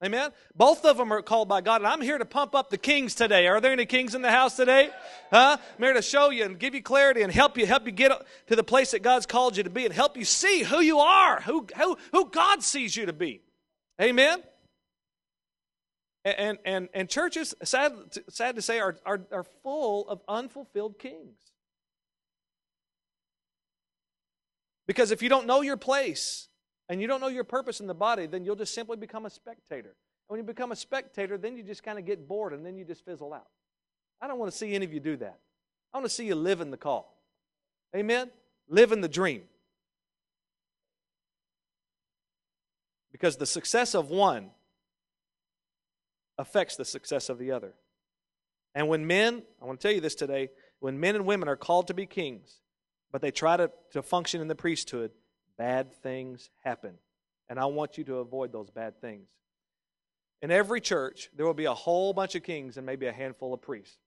Amen? 0.03 0.31
Both 0.53 0.83
of 0.83 0.97
them 0.97 1.13
are 1.13 1.21
called 1.21 1.47
by 1.47 1.61
God, 1.61 1.77
and 1.77 1.87
I'm 1.87 2.01
here 2.01 2.17
to 2.17 2.25
pump 2.25 2.53
up 2.53 2.69
the 2.69 2.77
kings 2.77 3.15
today. 3.15 3.47
Are 3.47 3.61
there 3.61 3.71
any 3.71 3.85
kings 3.85 4.13
in 4.13 4.21
the 4.21 4.29
house 4.29 4.57
today? 4.57 4.89
Huh? 5.31 5.57
I'm 5.59 5.83
here 5.83 5.93
to 5.93 6.01
show 6.01 6.31
you 6.31 6.43
and 6.43 6.59
give 6.59 6.75
you 6.75 6.83
clarity 6.83 7.21
and 7.21 7.31
help 7.31 7.57
you, 7.57 7.65
help 7.65 7.85
you 7.85 7.91
get 7.93 8.11
to 8.47 8.55
the 8.55 8.63
place 8.63 8.91
that 8.91 9.03
God's 9.03 9.25
called 9.25 9.55
you 9.55 9.63
to 9.63 9.69
be 9.69 9.85
and 9.85 9.93
help 9.93 10.17
you 10.17 10.25
see 10.25 10.63
who 10.63 10.81
you 10.81 10.99
are, 10.99 11.39
who, 11.41 11.65
who, 11.77 11.97
who 12.11 12.29
God 12.29 12.61
sees 12.61 12.95
you 12.95 13.05
to 13.05 13.13
be. 13.13 13.41
Amen? 14.01 14.43
And, 16.25 16.57
and, 16.65 16.89
and 16.93 17.09
churches, 17.09 17.55
sad, 17.63 17.93
sad 18.29 18.55
to 18.55 18.61
say, 18.61 18.79
are, 18.79 18.97
are, 19.05 19.21
are 19.31 19.45
full 19.63 20.09
of 20.09 20.21
unfulfilled 20.27 20.99
kings. 20.99 21.37
Because 24.87 25.11
if 25.11 25.23
you 25.23 25.29
don't 25.29 25.47
know 25.47 25.61
your 25.61 25.77
place 25.77 26.49
and 26.89 27.01
you 27.01 27.07
don't 27.07 27.21
know 27.21 27.27
your 27.27 27.43
purpose 27.43 27.79
in 27.79 27.87
the 27.87 27.93
body, 27.95 28.27
then 28.27 28.45
you'll 28.45 28.55
just 28.55 28.73
simply 28.73 28.97
become 28.97 29.25
a 29.25 29.29
spectator. 29.29 29.89
And 29.89 30.27
when 30.27 30.39
you 30.39 30.43
become 30.43 30.71
a 30.71 30.75
spectator, 30.75 31.37
then 31.37 31.57
you 31.57 31.63
just 31.63 31.83
kind 31.83 31.97
of 31.97 32.05
get 32.05 32.27
bored 32.27 32.53
and 32.53 32.65
then 32.65 32.77
you 32.77 32.85
just 32.85 33.03
fizzle 33.05 33.33
out. 33.33 33.47
I 34.21 34.27
don't 34.27 34.39
want 34.39 34.51
to 34.51 34.57
see 34.57 34.73
any 34.73 34.85
of 34.85 34.93
you 34.93 34.99
do 34.99 35.17
that. 35.17 35.39
I 35.93 35.97
want 35.97 36.05
to 36.05 36.13
see 36.13 36.25
you 36.25 36.35
live 36.35 36.61
in 36.61 36.71
the 36.71 36.77
call. 36.77 37.17
Amen? 37.95 38.29
Live 38.67 38.91
in 38.91 39.01
the 39.01 39.07
dream. 39.07 39.43
Because 43.11 43.37
the 43.37 43.45
success 43.45 43.95
of 43.95 44.09
one 44.09 44.51
affects 46.37 46.75
the 46.75 46.85
success 46.85 47.29
of 47.29 47.39
the 47.39 47.51
other. 47.51 47.73
And 48.73 48.89
when 48.89 49.07
men, 49.07 49.43
I 49.61 49.65
want 49.65 49.79
to 49.79 49.87
tell 49.87 49.95
you 49.95 50.01
this 50.01 50.15
today, 50.15 50.49
when 50.79 50.99
men 50.99 51.15
and 51.15 51.25
women 51.25 51.47
are 51.47 51.55
called 51.55 51.87
to 51.87 51.93
be 51.93 52.05
kings, 52.05 52.59
but 53.11 53.21
they 53.21 53.31
try 53.31 53.55
to, 53.55 53.71
to 53.91 54.03
function 54.03 54.41
in 54.41 54.49
the 54.49 54.55
priesthood, 54.55 55.11
bad 55.57 55.93
things 56.01 56.49
happen. 56.63 56.95
And 57.49 57.59
I 57.59 57.65
want 57.65 57.97
you 57.97 58.03
to 58.05 58.15
avoid 58.17 58.51
those 58.51 58.69
bad 58.69 58.99
things. 59.01 59.29
In 60.41 60.51
every 60.51 60.81
church, 60.81 61.29
there 61.35 61.45
will 61.45 61.53
be 61.53 61.65
a 61.65 61.73
whole 61.73 62.13
bunch 62.13 62.35
of 62.35 62.43
kings 62.43 62.77
and 62.77 62.85
maybe 62.85 63.05
a 63.05 63.11
handful 63.11 63.53
of 63.53 63.61
priests. 63.61 63.97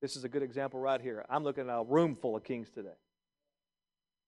This 0.00 0.16
is 0.16 0.24
a 0.24 0.28
good 0.28 0.42
example 0.42 0.80
right 0.80 1.00
here. 1.00 1.24
I'm 1.28 1.44
looking 1.44 1.68
at 1.68 1.72
a 1.72 1.84
room 1.84 2.14
full 2.14 2.36
of 2.36 2.44
kings 2.44 2.70
today 2.70 2.96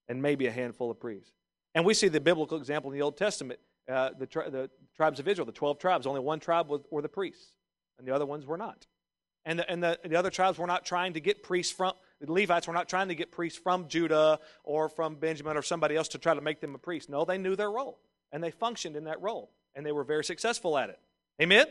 and 0.09 0.23
maybe 0.23 0.47
a 0.47 0.51
handful 0.51 0.91
of 0.91 0.99
priests. 0.99 1.33
And 1.75 1.85
we 1.85 1.95
see 1.95 2.09
the 2.09 2.21
biblical 2.21 2.57
example 2.57 2.91
in 2.91 2.99
the 2.99 3.03
Old 3.03 3.17
Testament. 3.17 3.61
Uh, 3.91 4.11
the, 4.19 4.27
tri- 4.27 4.49
the 4.49 4.71
tribes 4.97 5.21
of 5.21 5.29
Israel, 5.29 5.47
the 5.47 5.53
12 5.53 5.79
tribes, 5.79 6.07
only 6.07 6.21
one 6.21 6.41
tribe 6.41 6.69
was, 6.69 6.81
were 6.91 7.03
the 7.03 7.09
priests, 7.09 7.53
and 7.99 8.09
the 8.09 8.13
other 8.13 8.27
ones 8.27 8.45
were 8.45 8.57
not. 8.57 8.87
And, 9.45 9.61
the, 9.61 9.71
and 9.71 9.83
the, 9.83 9.99
the 10.05 10.17
other 10.17 10.31
tribes 10.31 10.59
were 10.59 10.67
not 10.67 10.85
trying 10.85 11.13
to 11.13 11.21
get 11.21 11.43
priests 11.43 11.73
from, 11.73 11.93
the 12.21 12.33
Levites 12.33 12.67
were 12.67 12.73
not 12.73 12.89
trying 12.89 13.09
to 13.09 13.15
get 13.15 13.31
priests 13.31 13.59
from 13.59 13.89
Judah 13.89 14.41
or 14.65 14.89
from 14.89 15.17
Benjamin 15.17 15.57
or 15.57 15.63
somebody 15.63 15.97
else 15.97 16.09
to 16.09 16.19
try 16.19 16.35
to 16.35 16.41
make 16.41 16.61
them 16.61 16.75
a 16.75 16.79
priest. 16.79 17.09
No, 17.11 17.25
they 17.25 17.39
knew 17.39 17.57
their 17.57 17.71
role, 17.71 17.99
and 18.33 18.43
they 18.43 18.51
functioned 18.51 18.97
in 18.97 19.05
that 19.05 19.21
role, 19.21 19.51
and 19.75 19.85
they 19.85 19.93
were 19.93 20.05
very 20.05 20.25
successful 20.25 20.79
at 20.79 20.91
it. 20.91 20.99
Amen? 21.41 21.67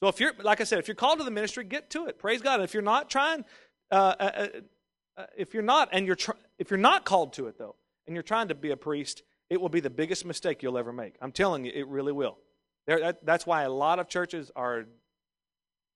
So 0.00 0.08
if 0.08 0.20
you're, 0.20 0.32
like 0.42 0.60
I 0.60 0.64
said, 0.64 0.78
if 0.78 0.88
you're 0.88 0.94
called 0.94 1.18
to 1.18 1.24
the 1.24 1.30
ministry, 1.30 1.64
get 1.64 1.90
to 1.90 2.06
it. 2.06 2.18
Praise 2.18 2.40
God. 2.40 2.60
If 2.60 2.74
you're 2.74 2.82
not 2.82 3.10
trying, 3.10 3.44
uh, 3.90 4.14
uh, 4.18 4.48
uh, 5.16 5.26
if 5.36 5.52
you're 5.54 5.62
not, 5.62 5.90
and 5.92 6.06
you're, 6.06 6.16
tr- 6.16 6.32
if 6.58 6.70
you're 6.70 6.78
not 6.78 7.04
called 7.04 7.34
to 7.34 7.46
it 7.48 7.58
though, 7.58 7.76
and 8.06 8.16
you're 8.16 8.22
trying 8.22 8.48
to 8.48 8.54
be 8.54 8.70
a 8.70 8.76
priest, 8.76 9.22
it 9.50 9.60
will 9.60 9.68
be 9.68 9.80
the 9.80 9.90
biggest 9.90 10.24
mistake 10.24 10.62
you'll 10.62 10.78
ever 10.78 10.92
make. 10.92 11.16
I'm 11.20 11.32
telling 11.32 11.64
you, 11.64 11.72
it 11.74 11.86
really 11.86 12.12
will. 12.12 12.38
There, 12.86 13.00
that, 13.00 13.26
that's 13.26 13.46
why 13.46 13.64
a 13.64 13.70
lot 13.70 13.98
of 13.98 14.08
churches 14.08 14.50
are 14.56 14.86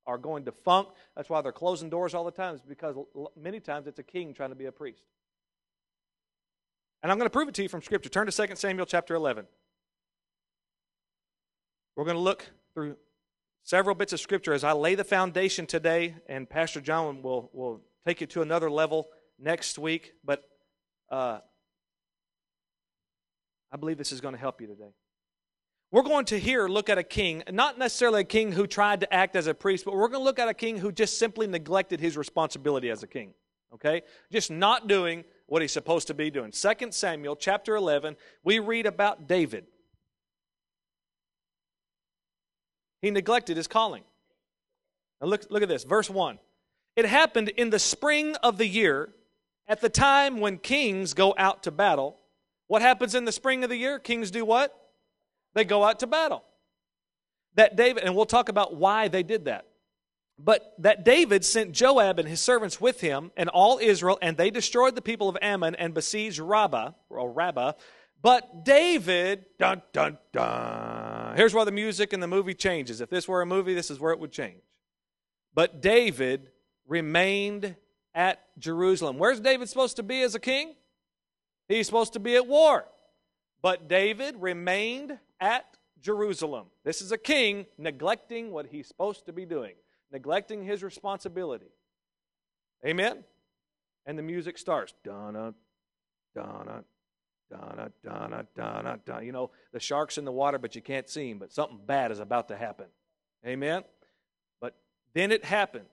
are 0.06 0.18
going 0.18 0.44
defunct. 0.44 0.92
That's 1.16 1.28
why 1.28 1.40
they're 1.42 1.52
closing 1.52 1.88
doors 1.90 2.14
all 2.14 2.24
the 2.24 2.30
time. 2.30 2.54
Is 2.54 2.60
because 2.60 2.96
many 3.40 3.60
times 3.60 3.86
it's 3.86 3.98
a 3.98 4.02
king 4.02 4.34
trying 4.34 4.50
to 4.50 4.56
be 4.56 4.66
a 4.66 4.72
priest. 4.72 5.02
And 7.02 7.12
I'm 7.12 7.18
going 7.18 7.26
to 7.26 7.32
prove 7.32 7.48
it 7.48 7.54
to 7.56 7.62
you 7.62 7.68
from 7.68 7.82
Scripture. 7.82 8.08
Turn 8.08 8.26
to 8.26 8.46
2 8.46 8.56
Samuel 8.56 8.86
chapter 8.86 9.14
11. 9.14 9.46
We're 11.96 12.04
going 12.04 12.16
to 12.16 12.22
look 12.22 12.46
through 12.72 12.96
several 13.62 13.94
bits 13.94 14.12
of 14.12 14.20
Scripture 14.20 14.52
as 14.52 14.64
I 14.64 14.72
lay 14.72 14.94
the 14.94 15.04
foundation 15.04 15.66
today, 15.66 16.16
and 16.28 16.48
Pastor 16.48 16.80
John 16.80 17.22
will, 17.22 17.50
will 17.52 17.82
take 18.06 18.20
you 18.20 18.26
to 18.28 18.42
another 18.42 18.70
level 18.70 19.08
next 19.38 19.78
week. 19.78 20.12
But 20.24 20.44
uh, 21.10 21.40
I 23.70 23.76
believe 23.76 23.98
this 23.98 24.12
is 24.12 24.20
going 24.20 24.34
to 24.34 24.40
help 24.40 24.60
you 24.60 24.66
today. 24.66 24.92
We're 25.94 26.02
going 26.02 26.24
to 26.24 26.40
here 26.40 26.66
look 26.66 26.88
at 26.88 26.98
a 26.98 27.04
king, 27.04 27.44
not 27.52 27.78
necessarily 27.78 28.22
a 28.22 28.24
king 28.24 28.50
who 28.50 28.66
tried 28.66 28.98
to 29.02 29.14
act 29.14 29.36
as 29.36 29.46
a 29.46 29.54
priest, 29.54 29.84
but 29.84 29.94
we're 29.94 30.08
going 30.08 30.22
to 30.22 30.24
look 30.24 30.40
at 30.40 30.48
a 30.48 30.52
king 30.52 30.76
who 30.76 30.90
just 30.90 31.20
simply 31.20 31.46
neglected 31.46 32.00
his 32.00 32.16
responsibility 32.16 32.90
as 32.90 33.04
a 33.04 33.06
king. 33.06 33.32
Okay? 33.72 34.02
Just 34.32 34.50
not 34.50 34.88
doing 34.88 35.22
what 35.46 35.62
he's 35.62 35.70
supposed 35.70 36.08
to 36.08 36.14
be 36.14 36.32
doing. 36.32 36.50
2 36.50 36.90
Samuel 36.90 37.36
chapter 37.36 37.76
11, 37.76 38.16
we 38.42 38.58
read 38.58 38.86
about 38.86 39.28
David. 39.28 39.66
He 43.00 43.12
neglected 43.12 43.56
his 43.56 43.68
calling. 43.68 44.02
Now 45.20 45.28
look, 45.28 45.46
look 45.48 45.62
at 45.62 45.68
this, 45.68 45.84
verse 45.84 46.10
1. 46.10 46.40
It 46.96 47.04
happened 47.04 47.50
in 47.50 47.70
the 47.70 47.78
spring 47.78 48.34
of 48.42 48.58
the 48.58 48.66
year, 48.66 49.10
at 49.68 49.80
the 49.80 49.90
time 49.90 50.40
when 50.40 50.58
kings 50.58 51.14
go 51.14 51.36
out 51.38 51.62
to 51.62 51.70
battle. 51.70 52.18
What 52.66 52.82
happens 52.82 53.14
in 53.14 53.26
the 53.26 53.30
spring 53.30 53.62
of 53.62 53.70
the 53.70 53.76
year? 53.76 54.00
Kings 54.00 54.32
do 54.32 54.44
what? 54.44 54.80
They 55.54 55.64
go 55.64 55.84
out 55.84 56.00
to 56.00 56.06
battle. 56.06 56.44
That 57.54 57.76
David, 57.76 58.02
and 58.04 58.16
we'll 58.16 58.26
talk 58.26 58.48
about 58.48 58.76
why 58.76 59.08
they 59.08 59.22
did 59.22 59.44
that. 59.46 59.66
But 60.38 60.74
that 60.78 61.04
David 61.04 61.44
sent 61.44 61.72
Joab 61.72 62.18
and 62.18 62.28
his 62.28 62.40
servants 62.40 62.80
with 62.80 63.00
him 63.00 63.30
and 63.36 63.48
all 63.48 63.78
Israel, 63.78 64.18
and 64.20 64.36
they 64.36 64.50
destroyed 64.50 64.96
the 64.96 65.02
people 65.02 65.28
of 65.28 65.38
Ammon 65.40 65.76
and 65.76 65.94
besieged 65.94 66.40
Rabbah, 66.40 66.90
or 67.08 67.30
Rabbah. 67.30 67.72
But 68.20 68.64
David, 68.64 69.44
dun 69.58 69.82
dun 69.92 70.18
dun. 70.32 71.36
Here's 71.36 71.54
where 71.54 71.64
the 71.64 71.70
music 71.70 72.12
in 72.12 72.20
the 72.20 72.26
movie 72.26 72.54
changes. 72.54 73.00
If 73.00 73.10
this 73.10 73.28
were 73.28 73.42
a 73.42 73.46
movie, 73.46 73.74
this 73.74 73.90
is 73.90 74.00
where 74.00 74.12
it 74.12 74.18
would 74.18 74.32
change. 74.32 74.62
But 75.54 75.80
David 75.80 76.50
remained 76.88 77.76
at 78.14 78.40
Jerusalem. 78.58 79.18
Where's 79.18 79.40
David 79.40 79.68
supposed 79.68 79.96
to 79.96 80.02
be 80.02 80.22
as 80.22 80.34
a 80.34 80.40
king? 80.40 80.74
He's 81.68 81.86
supposed 81.86 82.14
to 82.14 82.20
be 82.20 82.34
at 82.34 82.46
war. 82.46 82.86
But 83.64 83.88
David 83.88 84.36
remained 84.40 85.18
at 85.40 85.64
Jerusalem. 86.02 86.66
This 86.84 87.00
is 87.00 87.12
a 87.12 87.16
king 87.16 87.64
neglecting 87.78 88.50
what 88.50 88.66
he's 88.66 88.86
supposed 88.86 89.24
to 89.24 89.32
be 89.32 89.46
doing, 89.46 89.72
neglecting 90.12 90.62
his 90.62 90.82
responsibility. 90.82 91.72
Amen? 92.84 93.24
And 94.04 94.18
the 94.18 94.22
music 94.22 94.58
starts. 94.58 94.92
Donna, 95.02 95.54
Donna, 96.34 96.84
Donna, 97.50 97.90
Donna, 98.04 98.46
Donna, 98.54 99.00
Donna. 99.06 99.24
You 99.24 99.32
know, 99.32 99.50
the 99.72 99.80
shark's 99.80 100.18
in 100.18 100.26
the 100.26 100.30
water, 100.30 100.58
but 100.58 100.74
you 100.74 100.82
can't 100.82 101.08
see 101.08 101.30
him, 101.30 101.38
but 101.38 101.50
something 101.50 101.80
bad 101.86 102.10
is 102.10 102.18
about 102.18 102.48
to 102.48 102.58
happen. 102.58 102.88
Amen? 103.46 103.82
But 104.60 104.76
then 105.14 105.32
it 105.32 105.42
happened 105.42 105.86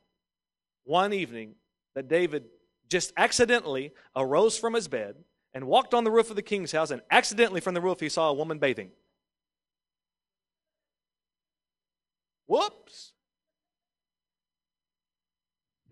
one 0.84 1.14
evening 1.14 1.56
that 1.96 2.10
David 2.10 2.48
just 2.90 3.14
accidentally 3.16 3.94
arose 4.14 4.58
from 4.58 4.74
his 4.74 4.90
bed 4.90 5.16
and 5.54 5.68
walked 5.68 5.94
on 5.94 6.04
the 6.04 6.12
roof 6.12 6.30
of 6.30 6.36
the 6.36 6.42
king's 6.42 6.72
house, 6.72 6.92
and 6.92 7.02
accidentally 7.12 7.62
from 7.62 7.74
the 7.74 7.82
roof 7.82 8.00
he 8.00 8.10
saw 8.10 8.30
a 8.30 8.34
woman 8.34 8.60
bathing. 8.60 8.92
Whoops. 12.48 13.14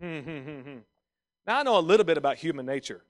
Hmm, 0.00 0.20
hmm, 0.20 0.38
hmm, 0.38 0.78
now, 1.46 1.58
I 1.58 1.62
know 1.62 1.78
a 1.78 1.80
little 1.80 2.04
bit 2.04 2.16
about 2.16 2.36
human 2.36 2.64
nature. 2.64 3.02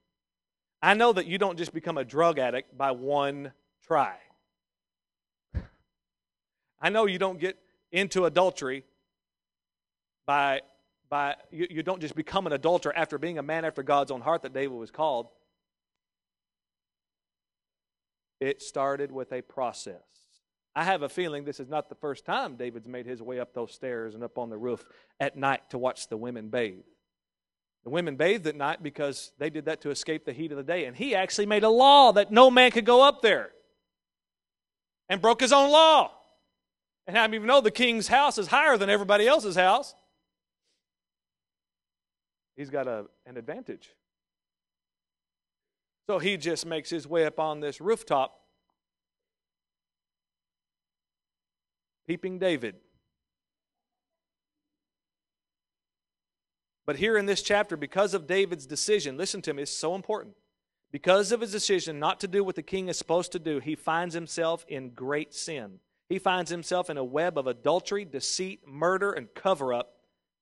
I 0.83 0.95
know 0.95 1.13
that 1.13 1.27
you 1.27 1.37
don't 1.37 1.59
just 1.59 1.75
become 1.75 1.99
a 1.99 2.05
drug 2.05 2.39
addict 2.39 2.77
by 2.77 2.93
one 2.93 3.53
try. 3.87 4.15
I 6.81 6.89
know 6.89 7.07
you 7.07 7.19
don't 7.19 7.39
get 7.39 7.59
into 7.93 8.25
adultery 8.25 8.85
by 10.27 10.63
by 11.11 11.35
you, 11.51 11.67
you 11.69 11.83
don't 11.83 12.01
just 12.01 12.15
become 12.15 12.47
an 12.47 12.53
adulterer 12.53 12.97
after 12.97 13.19
being 13.19 13.37
a 13.37 13.43
man 13.43 13.65
after 13.65 13.83
God's 13.83 14.11
own 14.11 14.21
heart 14.21 14.43
that 14.43 14.55
David 14.55 14.77
was 14.77 14.91
called. 14.91 15.27
It 18.41 18.63
started 18.63 19.13
with 19.13 19.33
a 19.33 19.43
process. 19.43 20.03
I 20.75 20.85
have 20.85 21.03
a 21.03 21.09
feeling 21.09 21.45
this 21.45 21.61
is 21.61 21.69
not 21.69 21.89
the 21.89 21.95
first 21.95 22.25
time 22.25 22.57
David's 22.57 22.89
made 22.89 23.07
his 23.07 23.21
way 23.21 23.41
up 23.41 23.53
those 23.53 23.73
stairs 23.73 24.15
and 24.15 24.23
up 24.23 24.39
on 24.39 24.51
the 24.51 24.57
roof 24.57 24.85
at 25.19 25.37
night 25.37 25.69
to 25.71 25.79
watch 25.79 26.09
the 26.09 26.17
women 26.17 26.49
bathe. 26.49 26.85
The 27.85 27.91
women 27.91 28.17
bathed 28.17 28.47
at 28.47 28.57
night 28.57 28.83
because 28.83 29.33
they 29.39 29.51
did 29.51 29.65
that 29.65 29.81
to 29.83 29.91
escape 29.91 30.25
the 30.25 30.33
heat 30.33 30.53
of 30.53 30.57
the 30.57 30.63
day. 30.63 30.85
And 30.85 30.97
he 30.97 31.15
actually 31.15 31.47
made 31.47 31.65
a 31.65 31.71
law 31.71 32.13
that 32.13 32.31
no 32.31 32.51
man 32.51 32.71
could 32.71 32.85
go 32.85 33.03
up 33.03 33.23
there 33.23 33.51
and 35.09 35.21
broke 35.21 35.41
his 35.41 35.53
own 35.53 35.71
law. 35.71 36.13
And 37.07 37.17
how 37.17 37.25
I 37.25 37.27
even 37.27 37.47
know 37.47 37.61
the 37.61 37.71
king's 37.71 38.09
house 38.09 38.39
is 38.39 38.47
higher 38.47 38.77
than 38.77 38.91
everybody 38.91 39.27
else's 39.27 39.57
house 39.57 39.95
he's 42.61 42.69
got 42.69 42.87
a, 42.87 43.07
an 43.25 43.39
advantage. 43.39 43.89
So 46.07 46.19
he 46.19 46.37
just 46.37 46.67
makes 46.67 46.91
his 46.91 47.07
way 47.07 47.25
up 47.25 47.39
on 47.39 47.61
this 47.61 47.81
rooftop, 47.81 48.37
peeping 52.07 52.39
David. 52.39 52.77
But 56.87 56.97
here 56.97 57.17
in 57.17 57.27
this 57.27 57.43
chapter, 57.43 57.77
because 57.77 58.15
of 58.15 58.27
David's 58.27 58.67
decision, 58.67 59.17
listen 59.17 59.41
to 59.43 59.55
me, 59.55 59.63
it's 59.63 59.71
so 59.71 59.95
important. 59.95 60.35
Because 60.91 61.31
of 61.31 61.41
his 61.41 61.53
decision 61.53 62.01
not 62.01 62.19
to 62.21 62.27
do 62.27 62.43
what 62.43 62.57
the 62.57 62.63
king 62.63 62.89
is 62.89 62.99
supposed 62.99 63.31
to 63.33 63.39
do, 63.39 63.61
he 63.61 63.77
finds 63.77 64.13
himself 64.13 64.65
in 64.67 64.91
great 64.91 65.33
sin. 65.33 65.79
He 66.09 66.19
finds 66.19 66.51
himself 66.51 66.91
in 66.91 66.97
a 66.97 67.05
web 67.05 67.39
of 67.39 67.47
adultery, 67.47 68.05
deceit, 68.05 68.67
murder, 68.67 69.13
and 69.13 69.33
cover 69.33 69.73
up 69.73 70.01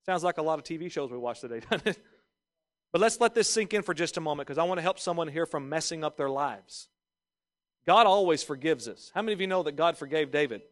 Sounds 0.09 0.25
like 0.25 0.39
a 0.39 0.43
lot 0.43 0.59
of 0.59 0.65
TV 0.65 0.91
shows 0.91 1.11
we 1.11 1.19
watch 1.19 1.43
today, 1.43 1.61
doesn't 1.71 1.87
it? 1.87 1.99
But 2.93 3.01
let's 3.01 3.21
let 3.21 3.35
this 3.35 3.49
sink 3.49 3.75
in 3.75 3.83
for 3.83 3.95
just 3.95 4.17
a 4.17 4.21
moment 4.21 4.47
because 4.47 4.59
I 4.59 4.65
want 4.65 4.79
to 4.79 4.83
help 4.83 4.99
someone 4.99 5.29
here 5.29 5.47
from 5.47 5.69
messing 5.69 6.05
up 6.05 6.17
their 6.17 6.31
lives. 6.31 6.89
God 7.87 8.07
always 8.07 8.43
forgives 8.43 8.89
us. 8.89 9.11
How 9.15 9.23
many 9.23 9.33
of 9.33 9.41
you 9.41 9.47
know 9.47 9.63
that 9.63 9.77
God 9.77 9.97
forgave 9.97 10.31
David? 10.31 10.63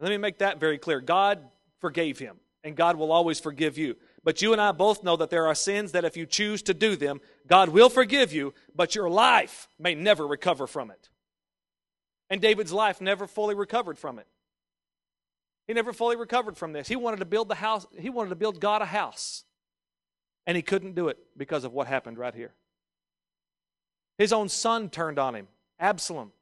Let 0.00 0.10
me 0.10 0.16
make 0.16 0.38
that 0.38 0.60
very 0.60 0.78
clear. 0.78 1.00
God 1.00 1.40
forgave 1.80 2.18
him, 2.18 2.36
and 2.62 2.76
God 2.76 2.96
will 2.96 3.12
always 3.12 3.40
forgive 3.40 3.78
you. 3.78 3.96
But 4.24 4.42
you 4.42 4.52
and 4.52 4.60
I 4.60 4.72
both 4.72 5.02
know 5.02 5.16
that 5.16 5.30
there 5.30 5.46
are 5.46 5.54
sins 5.54 5.92
that 5.92 6.04
if 6.04 6.16
you 6.16 6.26
choose 6.26 6.62
to 6.62 6.74
do 6.74 6.96
them, 6.96 7.20
God 7.46 7.70
will 7.70 7.88
forgive 7.88 8.32
you, 8.32 8.54
but 8.74 8.94
your 8.94 9.08
life 9.08 9.68
may 9.78 9.94
never 9.94 10.26
recover 10.26 10.66
from 10.66 10.90
it. 10.90 11.08
And 12.30 12.40
David's 12.40 12.72
life 12.72 13.00
never 13.00 13.26
fully 13.26 13.54
recovered 13.54 13.98
from 13.98 14.18
it. 14.18 14.26
He 15.66 15.74
never 15.74 15.92
fully 15.92 16.16
recovered 16.16 16.56
from 16.56 16.72
this. 16.72 16.88
He 16.88 16.96
wanted 16.96 17.18
to 17.18 17.26
build 17.26 17.48
the 17.48 17.54
house, 17.54 17.86
he 17.98 18.10
wanted 18.10 18.30
to 18.30 18.36
build 18.36 18.60
God 18.60 18.82
a 18.82 18.86
house. 18.86 19.44
And 20.48 20.56
he 20.56 20.62
couldn't 20.62 20.94
do 20.94 21.08
it 21.08 21.18
because 21.36 21.62
of 21.64 21.74
what 21.74 21.86
happened 21.86 22.16
right 22.16 22.34
here. 22.34 22.54
His 24.16 24.32
own 24.32 24.48
son 24.48 24.88
turned 24.88 25.18
on 25.18 25.34
him, 25.34 25.46
Absalom. 25.78 26.32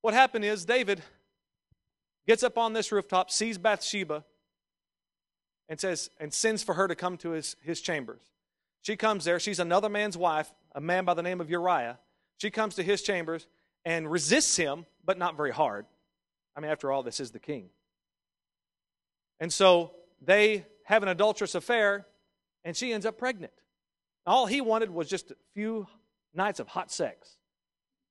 What 0.00 0.14
happened 0.14 0.44
is 0.46 0.64
David 0.64 1.02
gets 2.26 2.42
up 2.42 2.56
on 2.56 2.72
this 2.72 2.90
rooftop, 2.90 3.30
sees 3.30 3.58
Bathsheba, 3.58 4.24
and 5.68 5.78
says, 5.78 6.08
and 6.18 6.32
sends 6.32 6.62
for 6.62 6.74
her 6.74 6.88
to 6.88 6.94
come 6.94 7.18
to 7.18 7.30
his, 7.30 7.56
his 7.62 7.82
chambers. 7.82 8.22
She 8.80 8.96
comes 8.96 9.26
there. 9.26 9.38
She's 9.38 9.60
another 9.60 9.90
man's 9.90 10.16
wife, 10.16 10.50
a 10.74 10.80
man 10.80 11.04
by 11.04 11.12
the 11.12 11.22
name 11.22 11.42
of 11.42 11.50
Uriah. 11.50 11.98
She 12.38 12.50
comes 12.50 12.74
to 12.76 12.82
his 12.82 13.02
chambers 13.02 13.46
and 13.84 14.10
resists 14.10 14.56
him, 14.56 14.86
but 15.04 15.18
not 15.18 15.36
very 15.36 15.52
hard. 15.52 15.84
I 16.56 16.60
mean, 16.60 16.70
after 16.70 16.90
all, 16.90 17.02
this 17.02 17.20
is 17.20 17.32
the 17.32 17.38
king. 17.38 17.68
And 19.38 19.52
so 19.52 19.92
they 20.22 20.64
have 20.84 21.02
an 21.02 21.10
adulterous 21.10 21.54
affair, 21.54 22.06
and 22.64 22.76
she 22.76 22.92
ends 22.92 23.06
up 23.06 23.18
pregnant. 23.18 23.52
All 24.26 24.46
he 24.46 24.60
wanted 24.60 24.90
was 24.90 25.08
just 25.08 25.30
a 25.30 25.36
few 25.54 25.86
nights 26.34 26.60
of 26.60 26.68
hot 26.68 26.90
sex, 26.90 27.36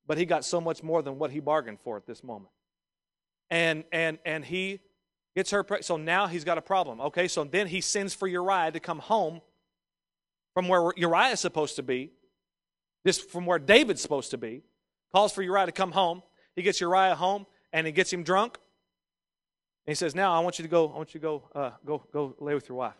but 0.07 0.17
he 0.17 0.25
got 0.25 0.43
so 0.43 0.59
much 0.59 0.83
more 0.83 1.01
than 1.01 1.17
what 1.17 1.31
he 1.31 1.39
bargained 1.39 1.79
for 1.79 1.97
at 1.97 2.05
this 2.05 2.23
moment. 2.23 2.51
And 3.49 3.83
and 3.91 4.19
and 4.25 4.43
he 4.43 4.79
gets 5.35 5.51
her 5.51 5.63
pregnant. 5.63 5.85
So 5.85 5.97
now 5.97 6.27
he's 6.27 6.43
got 6.43 6.57
a 6.57 6.61
problem. 6.61 6.99
Okay, 7.01 7.27
so 7.27 7.43
then 7.43 7.67
he 7.67 7.81
sends 7.81 8.13
for 8.13 8.27
Uriah 8.27 8.71
to 8.71 8.79
come 8.79 8.99
home 8.99 9.41
from 10.53 10.67
where 10.67 10.91
Uriah 10.97 11.33
is 11.33 11.39
supposed 11.39 11.75
to 11.77 11.83
be, 11.83 12.11
just 13.05 13.29
from 13.29 13.45
where 13.45 13.59
David's 13.59 14.01
supposed 14.01 14.31
to 14.31 14.37
be. 14.37 14.63
Calls 15.11 15.31
for 15.31 15.41
Uriah 15.41 15.67
to 15.67 15.71
come 15.71 15.91
home. 15.91 16.21
He 16.55 16.61
gets 16.61 16.81
Uriah 16.81 17.15
home 17.15 17.45
and 17.71 17.87
he 17.87 17.93
gets 17.93 18.11
him 18.11 18.23
drunk 18.23 18.57
and 19.89 19.91
he 19.91 19.95
says, 19.95 20.13
Now 20.13 20.33
I 20.33 20.39
want 20.41 20.59
you 20.59 20.63
to 20.63 20.69
go, 20.69 20.87
I 20.93 20.97
want 20.97 21.15
you 21.15 21.19
to 21.19 21.23
go, 21.23 21.43
uh, 21.55 21.71
go, 21.83 22.05
go 22.13 22.35
lay 22.39 22.53
with 22.53 22.69
your 22.69 22.77
wife. 22.77 22.93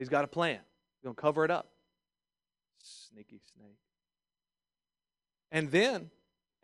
He's 0.00 0.08
got 0.08 0.24
a 0.24 0.26
plan. 0.26 0.58
He's 0.96 1.04
going 1.04 1.14
to 1.14 1.20
cover 1.20 1.44
it 1.44 1.50
up. 1.50 1.68
Sneaky 2.82 3.38
snake. 3.54 3.76
And 5.52 5.70
then, 5.70 6.10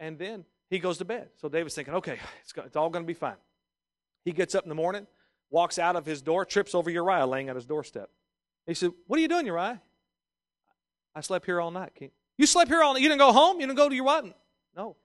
and 0.00 0.18
then 0.18 0.46
he 0.70 0.78
goes 0.78 0.96
to 0.98 1.04
bed. 1.04 1.28
So 1.36 1.50
David's 1.50 1.74
thinking, 1.74 1.94
okay, 1.94 2.18
it's, 2.42 2.54
it's 2.56 2.76
all 2.76 2.88
going 2.88 3.04
to 3.04 3.06
be 3.06 3.14
fine. 3.14 3.36
He 4.24 4.32
gets 4.32 4.54
up 4.54 4.64
in 4.64 4.70
the 4.70 4.74
morning, 4.74 5.06
walks 5.50 5.78
out 5.78 5.96
of 5.96 6.06
his 6.06 6.22
door, 6.22 6.46
trips 6.46 6.74
over 6.74 6.88
Uriah 6.88 7.26
laying 7.26 7.50
at 7.50 7.56
his 7.56 7.66
doorstep. 7.66 8.08
He 8.66 8.72
said, 8.72 8.90
What 9.06 9.18
are 9.18 9.22
you 9.22 9.28
doing, 9.28 9.46
Uriah? 9.46 9.82
I 11.14 11.20
slept 11.20 11.44
here 11.44 11.60
all 11.60 11.70
night, 11.70 11.94
King. 11.94 12.10
You 12.38 12.46
slept 12.46 12.70
here 12.70 12.82
all 12.82 12.94
night? 12.94 13.02
You 13.02 13.08
didn't 13.08 13.20
go 13.20 13.32
home? 13.32 13.60
You 13.60 13.66
didn't 13.66 13.76
go 13.76 13.88
to 13.88 13.94
your 13.94 14.04
wife? 14.04 14.24
No. 14.74 14.96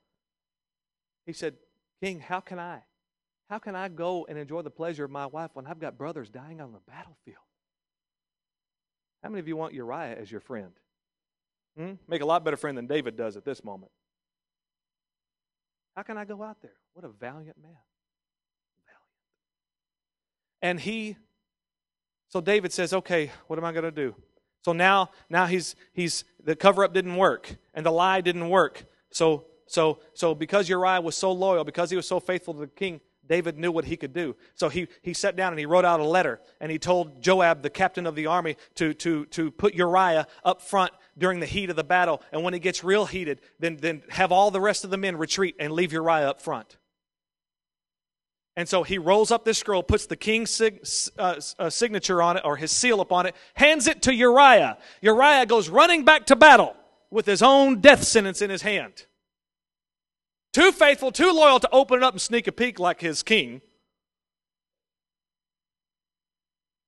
He 1.25 1.33
said, 1.33 1.55
King, 2.01 2.21
how 2.21 2.39
can 2.39 2.59
I? 2.59 2.81
How 3.49 3.59
can 3.59 3.75
I 3.75 3.89
go 3.89 4.25
and 4.29 4.37
enjoy 4.37 4.61
the 4.61 4.71
pleasure 4.71 5.03
of 5.03 5.11
my 5.11 5.25
wife 5.25 5.51
when 5.53 5.67
I've 5.67 5.79
got 5.79 5.97
brothers 5.97 6.29
dying 6.29 6.61
on 6.61 6.71
the 6.71 6.79
battlefield? 6.87 7.43
How 9.23 9.29
many 9.29 9.39
of 9.39 9.47
you 9.47 9.55
want 9.55 9.73
Uriah 9.73 10.17
as 10.19 10.31
your 10.31 10.41
friend? 10.41 10.71
Hmm? 11.77 11.93
Make 12.07 12.21
a 12.21 12.25
lot 12.25 12.43
better 12.43 12.57
friend 12.57 12.77
than 12.77 12.87
David 12.87 13.15
does 13.15 13.37
at 13.37 13.45
this 13.45 13.63
moment. 13.63 13.91
How 15.95 16.03
can 16.03 16.17
I 16.17 16.25
go 16.25 16.41
out 16.41 16.61
there? 16.61 16.73
What 16.93 17.05
a 17.05 17.09
valiant 17.09 17.57
man. 17.61 17.77
Valiant. 18.85 19.01
And 20.61 20.79
he, 20.79 21.17
so 22.29 22.41
David 22.41 22.73
says, 22.73 22.93
okay, 22.93 23.31
what 23.47 23.59
am 23.59 23.65
I 23.65 23.71
going 23.71 23.83
to 23.83 23.91
do? 23.91 24.15
So 24.63 24.73
now, 24.73 25.09
now 25.29 25.45
he's, 25.47 25.75
he's, 25.93 26.23
the 26.43 26.55
cover 26.55 26.83
up 26.83 26.93
didn't 26.93 27.15
work 27.15 27.55
and 27.73 27.85
the 27.85 27.91
lie 27.91 28.21
didn't 28.21 28.49
work. 28.49 28.85
So, 29.11 29.45
so, 29.67 29.99
so 30.13 30.35
because 30.35 30.69
Uriah 30.69 31.01
was 31.01 31.15
so 31.15 31.31
loyal, 31.31 31.63
because 31.63 31.89
he 31.89 31.95
was 31.95 32.07
so 32.07 32.19
faithful 32.19 32.53
to 32.55 32.59
the 32.61 32.67
king, 32.67 33.01
David 33.31 33.57
knew 33.57 33.71
what 33.71 33.85
he 33.85 33.95
could 33.95 34.11
do. 34.11 34.35
So 34.55 34.67
he, 34.67 34.89
he 35.01 35.13
sat 35.13 35.37
down 35.37 35.53
and 35.53 35.59
he 35.59 35.65
wrote 35.65 35.85
out 35.85 36.01
a 36.01 36.05
letter 36.05 36.41
and 36.59 36.69
he 36.69 36.77
told 36.77 37.21
Joab, 37.21 37.61
the 37.61 37.69
captain 37.69 38.05
of 38.05 38.13
the 38.13 38.25
army, 38.25 38.57
to, 38.75 38.93
to, 38.95 39.25
to 39.27 39.51
put 39.51 39.73
Uriah 39.73 40.27
up 40.43 40.61
front 40.61 40.91
during 41.17 41.39
the 41.39 41.45
heat 41.45 41.69
of 41.69 41.77
the 41.77 41.83
battle. 41.85 42.21
And 42.33 42.43
when 42.43 42.53
it 42.53 42.59
gets 42.59 42.83
real 42.83 43.05
heated, 43.05 43.39
then, 43.57 43.77
then 43.77 44.03
have 44.09 44.33
all 44.33 44.51
the 44.51 44.59
rest 44.59 44.83
of 44.83 44.89
the 44.89 44.97
men 44.97 45.15
retreat 45.15 45.55
and 45.59 45.71
leave 45.71 45.93
Uriah 45.93 46.29
up 46.29 46.41
front. 46.41 46.75
And 48.57 48.67
so 48.67 48.83
he 48.83 48.97
rolls 48.97 49.31
up 49.31 49.45
this 49.45 49.59
scroll, 49.59 49.81
puts 49.81 50.07
the 50.07 50.17
king's 50.17 50.49
sig- 50.49 50.85
uh, 51.17 51.39
uh, 51.57 51.69
signature 51.69 52.21
on 52.21 52.35
it 52.35 52.43
or 52.43 52.57
his 52.57 52.69
seal 52.69 52.99
upon 52.99 53.27
it, 53.27 53.35
hands 53.53 53.87
it 53.87 54.01
to 54.01 54.13
Uriah. 54.13 54.77
Uriah 54.99 55.45
goes 55.45 55.69
running 55.69 56.03
back 56.03 56.25
to 56.25 56.35
battle 56.35 56.75
with 57.09 57.25
his 57.27 57.41
own 57.41 57.79
death 57.79 58.03
sentence 58.03 58.41
in 58.41 58.49
his 58.49 58.61
hand. 58.61 59.05
Too 60.53 60.71
faithful, 60.71 61.11
too 61.11 61.31
loyal 61.31 61.59
to 61.59 61.69
open 61.71 61.99
it 61.99 62.03
up 62.03 62.13
and 62.13 62.21
sneak 62.21 62.47
a 62.47 62.51
peek 62.51 62.79
like 62.79 62.99
his 62.99 63.23
king. 63.23 63.61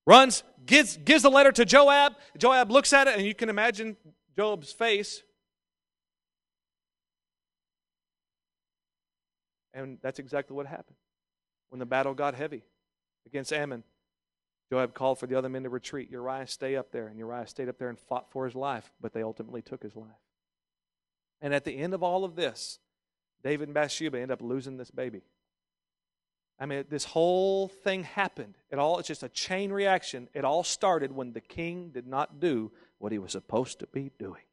Runs, 0.05 0.43
gives, 0.65 0.97
gives 0.97 1.23
the 1.23 1.29
letter 1.29 1.51
to 1.53 1.63
Joab. 1.63 2.13
Joab 2.37 2.71
looks 2.71 2.91
at 2.91 3.07
it, 3.07 3.17
and 3.17 3.25
you 3.25 3.33
can 3.33 3.49
imagine 3.49 3.95
Joab's 4.37 4.71
face. 4.71 5.23
And 9.73 9.97
that's 10.01 10.19
exactly 10.19 10.55
what 10.55 10.67
happened 10.67 10.97
when 11.69 11.79
the 11.79 11.85
battle 11.85 12.13
got 12.13 12.35
heavy 12.35 12.63
against 13.25 13.53
Ammon. 13.53 13.83
Joab 14.71 14.93
called 14.93 15.19
for 15.19 15.27
the 15.27 15.37
other 15.37 15.49
men 15.49 15.63
to 15.63 15.69
retreat. 15.69 16.11
Uriah 16.11 16.47
stay 16.47 16.75
up 16.75 16.91
there, 16.91 17.07
and 17.07 17.17
Uriah 17.17 17.47
stayed 17.47 17.69
up 17.69 17.77
there 17.77 17.89
and 17.89 17.97
fought 17.97 18.29
for 18.29 18.45
his 18.45 18.55
life, 18.55 18.91
but 18.99 19.13
they 19.13 19.23
ultimately 19.23 19.61
took 19.61 19.81
his 19.81 19.95
life. 19.95 20.09
And 21.41 21.53
at 21.53 21.63
the 21.63 21.77
end 21.77 21.93
of 21.93 22.03
all 22.03 22.23
of 22.23 22.35
this, 22.35 22.79
David 23.43 23.67
and 23.67 23.73
Bathsheba 23.73 24.19
end 24.19 24.31
up 24.31 24.41
losing 24.41 24.77
this 24.77 24.91
baby. 24.91 25.21
I 26.59 26.65
mean, 26.65 26.85
this 26.89 27.03
whole 27.03 27.67
thing 27.67 28.03
happened. 28.03 28.55
It 28.69 28.79
all 28.79 28.99
it's 28.99 29.07
just 29.07 29.23
a 29.23 29.29
chain 29.29 29.71
reaction. 29.71 30.29
It 30.33 30.45
all 30.45 30.63
started 30.63 31.11
when 31.11 31.33
the 31.33 31.41
king 31.41 31.89
did 31.89 32.07
not 32.07 32.39
do 32.39 32.71
what 32.99 33.11
he 33.11 33.17
was 33.17 33.31
supposed 33.31 33.79
to 33.79 33.87
be 33.87 34.11
doing. 34.17 34.43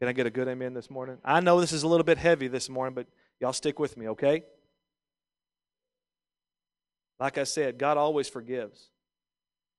Can 0.00 0.08
I 0.08 0.12
get 0.12 0.26
a 0.26 0.30
good 0.30 0.48
amen 0.48 0.74
this 0.74 0.90
morning? 0.90 1.18
I 1.24 1.40
know 1.40 1.60
this 1.60 1.72
is 1.72 1.84
a 1.84 1.88
little 1.88 2.04
bit 2.04 2.18
heavy 2.18 2.48
this 2.48 2.68
morning, 2.68 2.92
but 2.92 3.06
y'all 3.40 3.52
stick 3.52 3.78
with 3.78 3.96
me, 3.96 4.08
okay? 4.08 4.42
Like 7.20 7.38
I 7.38 7.44
said, 7.44 7.78
God 7.78 7.96
always 7.96 8.28
forgives. 8.28 8.90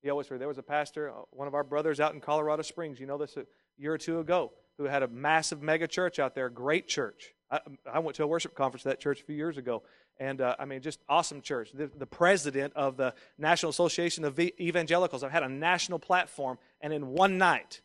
He 0.02 0.10
always 0.10 0.28
forgives. 0.28 0.40
There 0.40 0.48
was 0.48 0.58
a 0.58 0.64
pastor, 0.64 1.12
uh, 1.12 1.24
one 1.32 1.50
of 1.50 1.54
our 1.54 1.64
brothers 1.64 2.00
out 2.00 2.14
in 2.14 2.22
Colorado 2.22 2.62
Springs, 2.62 3.02
you 3.02 3.06
know 3.06 3.18
this 3.18 3.36
a 3.36 3.46
year 3.78 3.94
or 3.94 3.98
two 3.98 4.20
ago, 4.20 4.54
who 4.78 4.86
had 4.86 5.04
a 5.04 5.08
massive 5.08 5.62
mega 5.62 5.88
church 5.88 6.20
out 6.20 6.36
there, 6.36 6.50
great 6.50 6.88
church. 6.88 7.34
I, 7.52 7.60
I 7.92 8.00
went 8.00 8.16
to 8.18 8.24
a 8.24 8.28
worship 8.28 8.56
conference 8.56 8.86
at 8.86 8.90
that 8.90 9.00
church 9.00 9.22
a 9.22 9.24
few 9.24 9.36
years 9.36 9.58
ago. 9.58 9.84
And 10.20 10.42
uh, 10.42 10.56
I 10.60 10.66
mean, 10.66 10.82
just 10.82 11.00
awesome 11.10 11.42
church. 11.42 11.72
The, 11.74 11.88
the, 11.88 12.06
president 12.06 12.74
of 12.76 12.98
the 12.98 13.14
National 13.38 13.72
Association 13.72 14.24
of 14.26 14.40
Evangelicals 14.40 15.24
I've 15.24 15.32
had 15.32 15.44
a 15.44 15.50
national 15.50 16.00
platform, 16.00 16.60
and 16.82 16.94
in 16.94 17.08
one 17.08 17.38
night, 17.40 17.82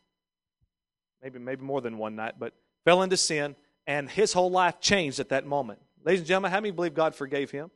maybe 1.23 1.39
maybe 1.39 1.63
more 1.63 1.81
than 1.81 1.97
one 1.97 2.15
night, 2.15 2.35
but 2.37 2.53
fell 2.85 3.01
into 3.01 3.17
sin, 3.17 3.55
and 3.87 4.09
his 4.09 4.31
whole 4.31 4.51
life 4.51 4.79
changed 4.79 5.19
at 5.19 5.29
that 5.29 5.45
moment. 5.45 5.79
Ladies 6.05 6.19
and 6.19 6.27
gentlemen, 6.27 6.51
how 6.51 6.59
many 6.59 6.71
believe 6.71 6.93
God 6.93 7.15
forgave 7.15 7.49
him? 7.49 7.71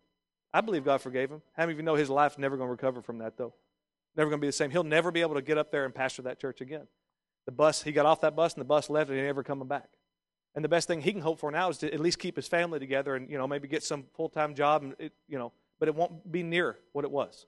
I 0.53 0.61
believe 0.61 0.85
God 0.85 1.01
forgave 1.01 1.31
him. 1.31 1.41
How 1.57 1.63
many 1.63 1.73
of 1.73 1.79
you 1.79 1.83
know 1.83 1.95
his 1.95 2.09
life's 2.09 2.37
never 2.37 2.55
going 2.55 2.67
to 2.67 2.71
recover 2.71 3.01
from 3.01 3.17
that, 3.17 3.37
though? 3.37 3.53
Never 4.15 4.29
going 4.29 4.39
to 4.39 4.41
be 4.41 4.47
the 4.47 4.53
same. 4.53 4.69
He'll 4.69 4.83
never 4.83 5.11
be 5.11 5.21
able 5.21 5.33
to 5.33 5.41
get 5.41 5.57
up 5.57 5.71
there 5.71 5.85
and 5.85 5.93
pastor 5.93 6.21
that 6.23 6.39
church 6.39 6.61
again. 6.61 6.87
The 7.45 7.51
bus, 7.51 7.83
he 7.83 7.91
got 7.91 8.05
off 8.05 8.21
that 8.21 8.35
bus 8.35 8.53
and 8.53 8.61
the 8.61 8.65
bus 8.65 8.89
left 8.89 9.09
and 9.09 9.19
he 9.19 9.25
never 9.25 9.43
coming 9.43 9.67
back. 9.67 9.89
And 10.55 10.63
the 10.63 10.69
best 10.69 10.87
thing 10.87 11.01
he 11.01 11.11
can 11.11 11.21
hope 11.21 11.39
for 11.39 11.51
now 11.51 11.69
is 11.69 11.77
to 11.79 11.93
at 11.93 11.99
least 11.99 12.19
keep 12.19 12.35
his 12.35 12.47
family 12.47 12.79
together 12.79 13.15
and, 13.15 13.29
you 13.29 13.37
know, 13.37 13.47
maybe 13.47 13.67
get 13.67 13.83
some 13.83 14.05
full 14.15 14.29
time 14.29 14.53
job, 14.53 14.83
and 14.83 14.95
it, 14.99 15.13
you 15.27 15.37
know, 15.37 15.51
but 15.79 15.87
it 15.87 15.95
won't 15.95 16.31
be 16.31 16.43
near 16.43 16.77
what 16.91 17.03
it 17.03 17.11
was. 17.11 17.47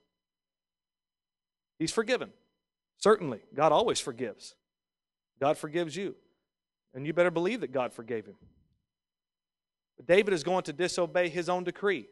He's 1.77 1.91
forgiven. 1.91 2.31
Certainly. 2.97 3.41
God 3.53 3.71
always 3.71 3.99
forgives. 3.99 4.55
God 5.39 5.57
forgives 5.57 5.95
you. 5.95 6.15
And 6.93 7.05
you 7.05 7.13
better 7.13 7.31
believe 7.31 7.61
that 7.61 7.71
God 7.71 7.93
forgave 7.93 8.25
him. 8.25 8.35
But 9.97 10.07
David 10.07 10.33
is 10.33 10.43
going 10.43 10.63
to 10.63 10.73
disobey 10.73 11.29
his 11.29 11.49
own 11.49 11.63
decree. 11.63 12.07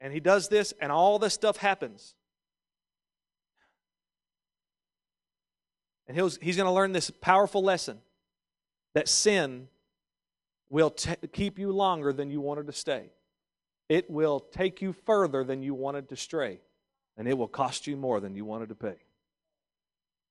And 0.00 0.12
he 0.12 0.20
does 0.20 0.48
this, 0.48 0.72
and 0.80 0.92
all 0.92 1.18
this 1.18 1.34
stuff 1.34 1.56
happens. 1.56 2.14
And 6.10 6.18
he's, 6.18 6.56
going 6.56 6.66
to 6.66 6.72
learn 6.72 6.90
this 6.90 7.08
powerful 7.08 7.62
lesson 7.62 8.00
that 8.94 9.06
sin 9.06 9.68
will 10.68 10.90
t- 10.90 11.14
keep 11.32 11.56
you 11.56 11.70
longer 11.70 12.12
than 12.12 12.32
you 12.32 12.40
wanted 12.40 12.66
to 12.66 12.72
stay. 12.72 13.12
It 13.88 14.10
will 14.10 14.40
take 14.40 14.82
you 14.82 14.92
further 14.92 15.44
than 15.44 15.62
you 15.62 15.72
wanted 15.72 16.08
to 16.08 16.16
stray. 16.16 16.62
And 17.16 17.28
it 17.28 17.38
will 17.38 17.46
cost 17.46 17.86
you 17.86 17.96
more 17.96 18.18
than 18.18 18.34
you 18.34 18.44
wanted 18.44 18.70
to 18.70 18.74
pay. 18.74 18.96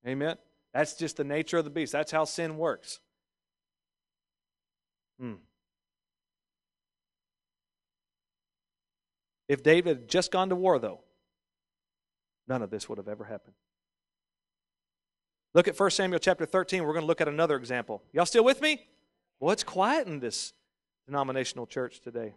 Amen? 0.05 0.35
That's 0.73 0.95
just 0.95 1.15
the 1.15 1.23
nature 1.23 1.59
of 1.59 1.63
the 1.63 1.69
beast. 1.69 1.93
That's 1.93 2.11
how 2.11 2.25
sin 2.25 2.57
works. 2.57 2.99
Hmm. 5.17 5.35
If 9.47 9.63
David 9.63 9.97
had 9.97 10.07
just 10.09 10.29
gone 10.29 10.49
to 10.49 10.57
war, 10.57 10.77
though, 10.77 10.99
none 12.49 12.61
of 12.61 12.69
this 12.69 12.89
would 12.89 12.97
have 12.97 13.07
ever 13.07 13.23
happened. 13.23 13.55
Look 15.53 15.67
at 15.67 15.79
1 15.79 15.91
Samuel 15.91 16.19
chapter 16.19 16.45
13. 16.45 16.83
We're 16.83 16.93
going 16.93 17.03
to 17.03 17.07
look 17.07 17.21
at 17.21 17.27
another 17.27 17.55
example. 17.55 18.03
Y'all 18.13 18.25
still 18.25 18.43
with 18.43 18.61
me? 18.61 18.85
Well, 19.39 19.51
it's 19.51 19.63
quiet 19.63 20.07
in 20.07 20.19
this 20.19 20.53
denominational 21.07 21.65
church 21.65 22.01
today. 22.01 22.33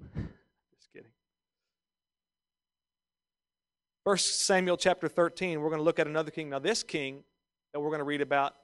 Just 0.14 0.92
kidding. 0.92 1.10
1 4.04 4.18
Samuel 4.18 4.76
chapter 4.76 5.08
13, 5.08 5.60
we're 5.60 5.68
going 5.68 5.80
to 5.80 5.84
look 5.84 5.98
at 5.98 6.06
another 6.06 6.30
king. 6.30 6.50
Now, 6.50 6.60
this 6.60 6.82
king 6.82 7.24
that 7.72 7.80
we're 7.80 7.88
going 7.88 7.98
to 7.98 8.04
read 8.04 8.20
about, 8.20 8.54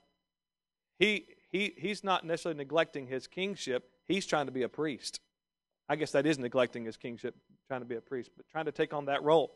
he, 0.98 1.26
he, 1.50 1.74
he's 1.76 2.04
not 2.04 2.24
necessarily 2.24 2.58
neglecting 2.58 3.08
his 3.08 3.26
kingship, 3.26 3.90
he's 4.06 4.24
trying 4.24 4.46
to 4.46 4.52
be 4.52 4.62
a 4.62 4.68
priest. 4.68 5.20
I 5.88 5.96
guess 5.96 6.12
that 6.12 6.26
is 6.26 6.38
neglecting 6.38 6.84
his 6.84 6.96
kingship, 6.96 7.34
trying 7.68 7.80
to 7.80 7.86
be 7.86 7.96
a 7.96 8.00
priest, 8.00 8.30
but 8.36 8.46
trying 8.50 8.64
to 8.66 8.72
take 8.72 8.94
on 8.94 9.06
that 9.06 9.22
role. 9.22 9.52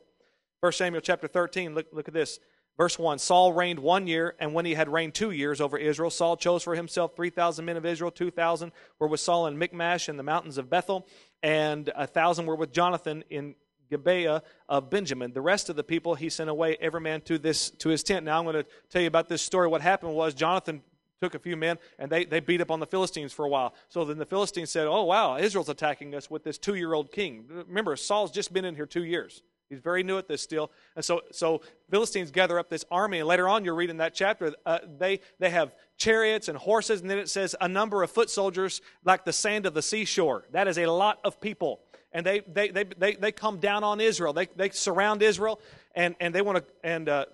1 0.61 0.73
Samuel 0.73 1.01
chapter 1.01 1.29
13, 1.29 1.75
look, 1.75 1.87
look 1.93 2.09
at 2.09 2.15
this. 2.15 2.41
Verse 2.81 2.99
1 2.99 3.19
Saul 3.19 3.53
reigned 3.53 3.79
one 3.79 4.07
year, 4.07 4.35
and 4.39 4.55
when 4.55 4.65
he 4.65 4.73
had 4.73 4.89
reigned 4.89 5.13
two 5.13 5.33
years 5.33 5.61
over 5.61 5.77
Israel, 5.77 6.09
Saul 6.09 6.35
chose 6.39 6.63
for 6.63 6.75
himself 6.75 7.15
3,000 7.15 7.63
men 7.63 7.77
of 7.77 7.85
Israel. 7.85 8.11
2,000 8.11 8.73
were 8.99 9.07
with 9.07 9.21
Saul 9.21 9.49
in 9.49 9.59
Michmash 9.59 10.09
in 10.09 10.17
the 10.17 10.23
mountains 10.23 10.57
of 10.57 10.71
Bethel, 10.71 11.07
and 11.43 11.91
a 11.91 12.07
1,000 12.07 12.47
were 12.47 12.57
with 12.57 12.73
Jonathan 12.73 13.23
in 13.29 13.55
Gibeah 13.91 14.43
of 14.67 14.89
Benjamin. 14.89 15.35
The 15.35 15.43
rest 15.43 15.69
of 15.69 15.77
the 15.77 15.85
people 15.85 16.15
he 16.15 16.31
sent 16.31 16.49
away, 16.49 16.79
every 16.81 17.03
man 17.03 17.21
to, 17.27 17.37
this, 17.37 17.69
to 17.69 17.91
his 17.91 18.03
tent. 18.03 18.25
Now 18.25 18.39
I'm 18.39 18.45
going 18.45 18.57
to 18.57 18.67
tell 18.89 19.03
you 19.03 19.09
about 19.09 19.29
this 19.29 19.43
story. 19.43 19.69
What 19.69 19.83
happened 19.83 20.15
was 20.15 20.33
Jonathan 20.33 20.81
took 21.21 21.35
a 21.35 21.39
few 21.39 21.59
men 21.59 21.77
and 21.99 22.11
they, 22.11 22.25
they 22.25 22.41
beat 22.41 22.63
up 22.63 22.71
on 22.71 22.81
the 22.81 22.87
Philistines 22.87 23.31
for 23.31 23.45
a 23.45 23.49
while. 23.51 23.75
So 23.91 24.07
then 24.07 24.17
the 24.17 24.25
Philistines 24.25 24.71
said, 24.71 24.87
Oh, 24.87 25.05
wow, 25.05 25.37
Israel's 25.37 25.69
attacking 25.69 26.15
us 26.15 26.31
with 26.31 26.45
this 26.45 26.57
two 26.57 26.77
year 26.77 26.95
old 26.95 27.13
king. 27.13 27.45
Remember, 27.69 27.95
Saul's 27.95 28.31
just 28.31 28.55
been 28.55 28.65
in 28.65 28.75
here 28.75 28.87
two 28.87 29.05
years. 29.05 29.43
He's 29.71 29.79
very 29.79 30.03
new 30.03 30.19
at 30.19 30.27
this 30.27 30.43
still. 30.43 30.73
And 30.97 31.05
so, 31.05 31.21
so 31.31 31.63
Philistines 31.91 32.33
gather 32.33 32.59
up 32.59 32.69
this 32.69 32.85
army, 32.91 33.21
and 33.21 33.29
later 33.29 33.49
on 33.49 33.65
you'll 33.65 33.77
read 33.77 33.89
in 33.89 33.99
that 33.99 34.15
chapter. 34.15 34.53
Uh, 34.67 34.81
they, 34.99 35.21
they 35.39 35.49
have 35.51 35.73
chariots 35.97 36.49
and 36.49 36.59
horses, 36.59 37.01
and 37.01 37.09
then 37.09 37.19
it 37.19 37.29
says 37.29 37.55
a 37.61 37.69
number 37.69 38.03
of 38.03 38.11
foot 38.11 38.29
soldiers 38.31 38.83
like 39.05 39.25
the 39.25 39.33
sand 39.33 39.67
of 39.67 39.75
the 39.75 39.83
seashore. 39.83 40.45
That 40.51 40.67
is 40.67 40.77
a 40.77 40.87
lot 40.87 41.21
of 41.23 41.41
people. 41.41 41.81
And 42.13 42.27
they, 42.27 42.41
they, 42.41 42.71
they, 42.71 42.83
they, 42.83 43.15
they 43.15 43.31
come 43.31 43.61
down 43.61 43.85
on 43.85 44.01
Israel. 44.01 44.33
They, 44.33 44.49
they 44.57 44.71
surround 44.71 45.23
Israel, 45.23 45.61
and, 45.95 46.17
and 46.19 46.35
they 46.35 46.43
want 46.43 46.59
to, 46.59 46.65
and 46.83 47.09
uh, 47.09 47.27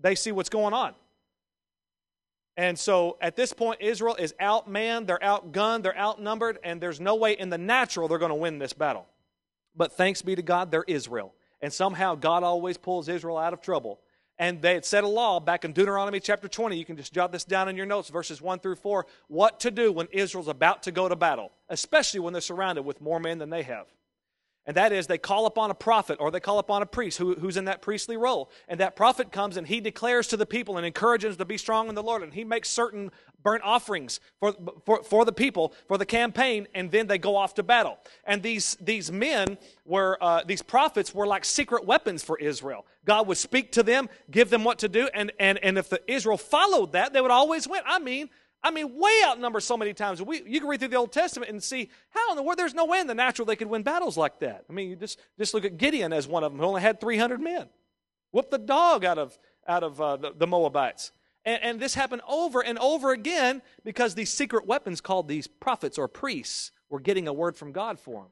they 0.00 0.16
see 0.16 0.32
what's 0.32 0.48
going 0.48 0.74
on. 0.74 0.94
And 2.56 2.76
so 2.76 3.18
at 3.20 3.36
this 3.36 3.52
point, 3.52 3.80
Israel 3.80 4.16
is 4.16 4.34
outmanned, 4.40 5.06
they're 5.06 5.18
outgunned, 5.18 5.84
they're 5.84 5.98
outnumbered, 5.98 6.58
and 6.64 6.80
there's 6.80 7.00
no 7.00 7.14
way 7.14 7.32
in 7.32 7.50
the 7.50 7.58
natural 7.58 8.08
they're 8.08 8.18
going 8.18 8.30
to 8.30 8.34
win 8.36 8.58
this 8.58 8.72
battle. 8.72 9.06
But 9.76 9.92
thanks 9.92 10.22
be 10.22 10.34
to 10.34 10.42
God, 10.42 10.72
they're 10.72 10.84
Israel. 10.84 11.34
And 11.64 11.72
somehow 11.72 12.14
God 12.14 12.42
always 12.42 12.76
pulls 12.76 13.08
Israel 13.08 13.38
out 13.38 13.54
of 13.54 13.62
trouble. 13.62 13.98
And 14.38 14.60
they 14.60 14.74
had 14.74 14.84
set 14.84 15.02
a 15.02 15.08
law 15.08 15.40
back 15.40 15.64
in 15.64 15.72
Deuteronomy 15.72 16.20
chapter 16.20 16.46
20. 16.46 16.76
You 16.76 16.84
can 16.84 16.98
just 16.98 17.14
jot 17.14 17.32
this 17.32 17.42
down 17.42 17.70
in 17.70 17.76
your 17.76 17.86
notes, 17.86 18.10
verses 18.10 18.42
1 18.42 18.58
through 18.58 18.74
4. 18.74 19.06
What 19.28 19.60
to 19.60 19.70
do 19.70 19.90
when 19.90 20.06
Israel's 20.12 20.48
about 20.48 20.82
to 20.82 20.92
go 20.92 21.08
to 21.08 21.16
battle, 21.16 21.52
especially 21.70 22.20
when 22.20 22.34
they're 22.34 22.42
surrounded 22.42 22.82
with 22.82 23.00
more 23.00 23.18
men 23.18 23.38
than 23.38 23.48
they 23.48 23.62
have. 23.62 23.86
And 24.66 24.76
that 24.76 24.92
is, 24.92 25.06
they 25.06 25.18
call 25.18 25.46
upon 25.46 25.70
a 25.70 25.74
prophet 25.74 26.18
or 26.20 26.30
they 26.30 26.40
call 26.40 26.58
upon 26.58 26.80
a 26.80 26.86
priest 26.86 27.18
who, 27.18 27.34
who's 27.34 27.56
in 27.56 27.66
that 27.66 27.82
priestly 27.82 28.16
role. 28.16 28.50
And 28.66 28.80
that 28.80 28.96
prophet 28.96 29.30
comes 29.30 29.56
and 29.56 29.66
he 29.66 29.80
declares 29.80 30.26
to 30.28 30.36
the 30.36 30.46
people 30.46 30.78
and 30.78 30.86
encourages 30.86 31.36
them 31.36 31.44
to 31.44 31.48
be 31.48 31.58
strong 31.58 31.88
in 31.88 31.94
the 31.94 32.02
Lord. 32.02 32.22
And 32.22 32.32
he 32.32 32.44
makes 32.44 32.70
certain 32.70 33.10
burnt 33.42 33.62
offerings 33.62 34.20
for, 34.40 34.54
for, 34.86 35.02
for 35.02 35.24
the 35.26 35.32
people, 35.32 35.74
for 35.86 35.98
the 35.98 36.06
campaign, 36.06 36.66
and 36.74 36.90
then 36.90 37.06
they 37.06 37.18
go 37.18 37.36
off 37.36 37.54
to 37.54 37.62
battle. 37.62 37.98
And 38.24 38.42
these, 38.42 38.76
these 38.80 39.12
men 39.12 39.58
were, 39.84 40.16
uh, 40.22 40.42
these 40.44 40.62
prophets 40.62 41.14
were 41.14 41.26
like 41.26 41.44
secret 41.44 41.84
weapons 41.84 42.22
for 42.24 42.38
Israel. 42.38 42.86
God 43.04 43.26
would 43.26 43.36
speak 43.36 43.70
to 43.72 43.82
them, 43.82 44.08
give 44.30 44.48
them 44.48 44.64
what 44.64 44.78
to 44.78 44.88
do, 44.88 45.08
and, 45.12 45.30
and, 45.38 45.58
and 45.58 45.76
if 45.76 45.90
the 45.90 46.00
Israel 46.10 46.38
followed 46.38 46.92
that, 46.92 47.12
they 47.12 47.20
would 47.20 47.30
always 47.30 47.68
win. 47.68 47.82
I 47.84 47.98
mean, 47.98 48.30
I 48.64 48.70
mean, 48.70 48.98
way 48.98 49.12
outnumbered 49.26 49.62
so 49.62 49.76
many 49.76 49.92
times. 49.92 50.22
We, 50.22 50.42
you 50.46 50.58
can 50.58 50.68
read 50.68 50.80
through 50.80 50.88
the 50.88 50.96
Old 50.96 51.12
Testament 51.12 51.50
and 51.50 51.62
see 51.62 51.90
how 52.08 52.30
in 52.30 52.36
the 52.36 52.42
world, 52.42 52.58
there's 52.58 52.72
no 52.72 52.86
way 52.86 52.98
in 52.98 53.06
the 53.06 53.14
natural 53.14 53.44
they 53.44 53.56
could 53.56 53.68
win 53.68 53.82
battles 53.82 54.16
like 54.16 54.40
that. 54.40 54.64
I 54.68 54.72
mean, 54.72 54.88
you 54.88 54.96
just, 54.96 55.20
just 55.38 55.52
look 55.52 55.66
at 55.66 55.76
Gideon 55.76 56.14
as 56.14 56.26
one 56.26 56.42
of 56.42 56.50
them 56.50 56.58
who 56.58 56.66
only 56.66 56.80
had 56.80 56.98
300 56.98 57.42
men. 57.42 57.68
Whooped 58.32 58.50
the 58.50 58.58
dog 58.58 59.04
out 59.04 59.18
of, 59.18 59.38
out 59.68 59.82
of 59.82 60.00
uh, 60.00 60.16
the, 60.16 60.32
the 60.34 60.46
Moabites. 60.46 61.12
And, 61.44 61.62
and 61.62 61.80
this 61.80 61.94
happened 61.94 62.22
over 62.26 62.64
and 62.64 62.78
over 62.78 63.12
again 63.12 63.60
because 63.84 64.14
these 64.14 64.32
secret 64.32 64.66
weapons 64.66 65.02
called 65.02 65.28
these 65.28 65.46
prophets 65.46 65.98
or 65.98 66.08
priests 66.08 66.72
were 66.88 67.00
getting 67.00 67.28
a 67.28 67.34
word 67.34 67.56
from 67.56 67.70
God 67.70 68.00
for 68.00 68.22
them. 68.22 68.30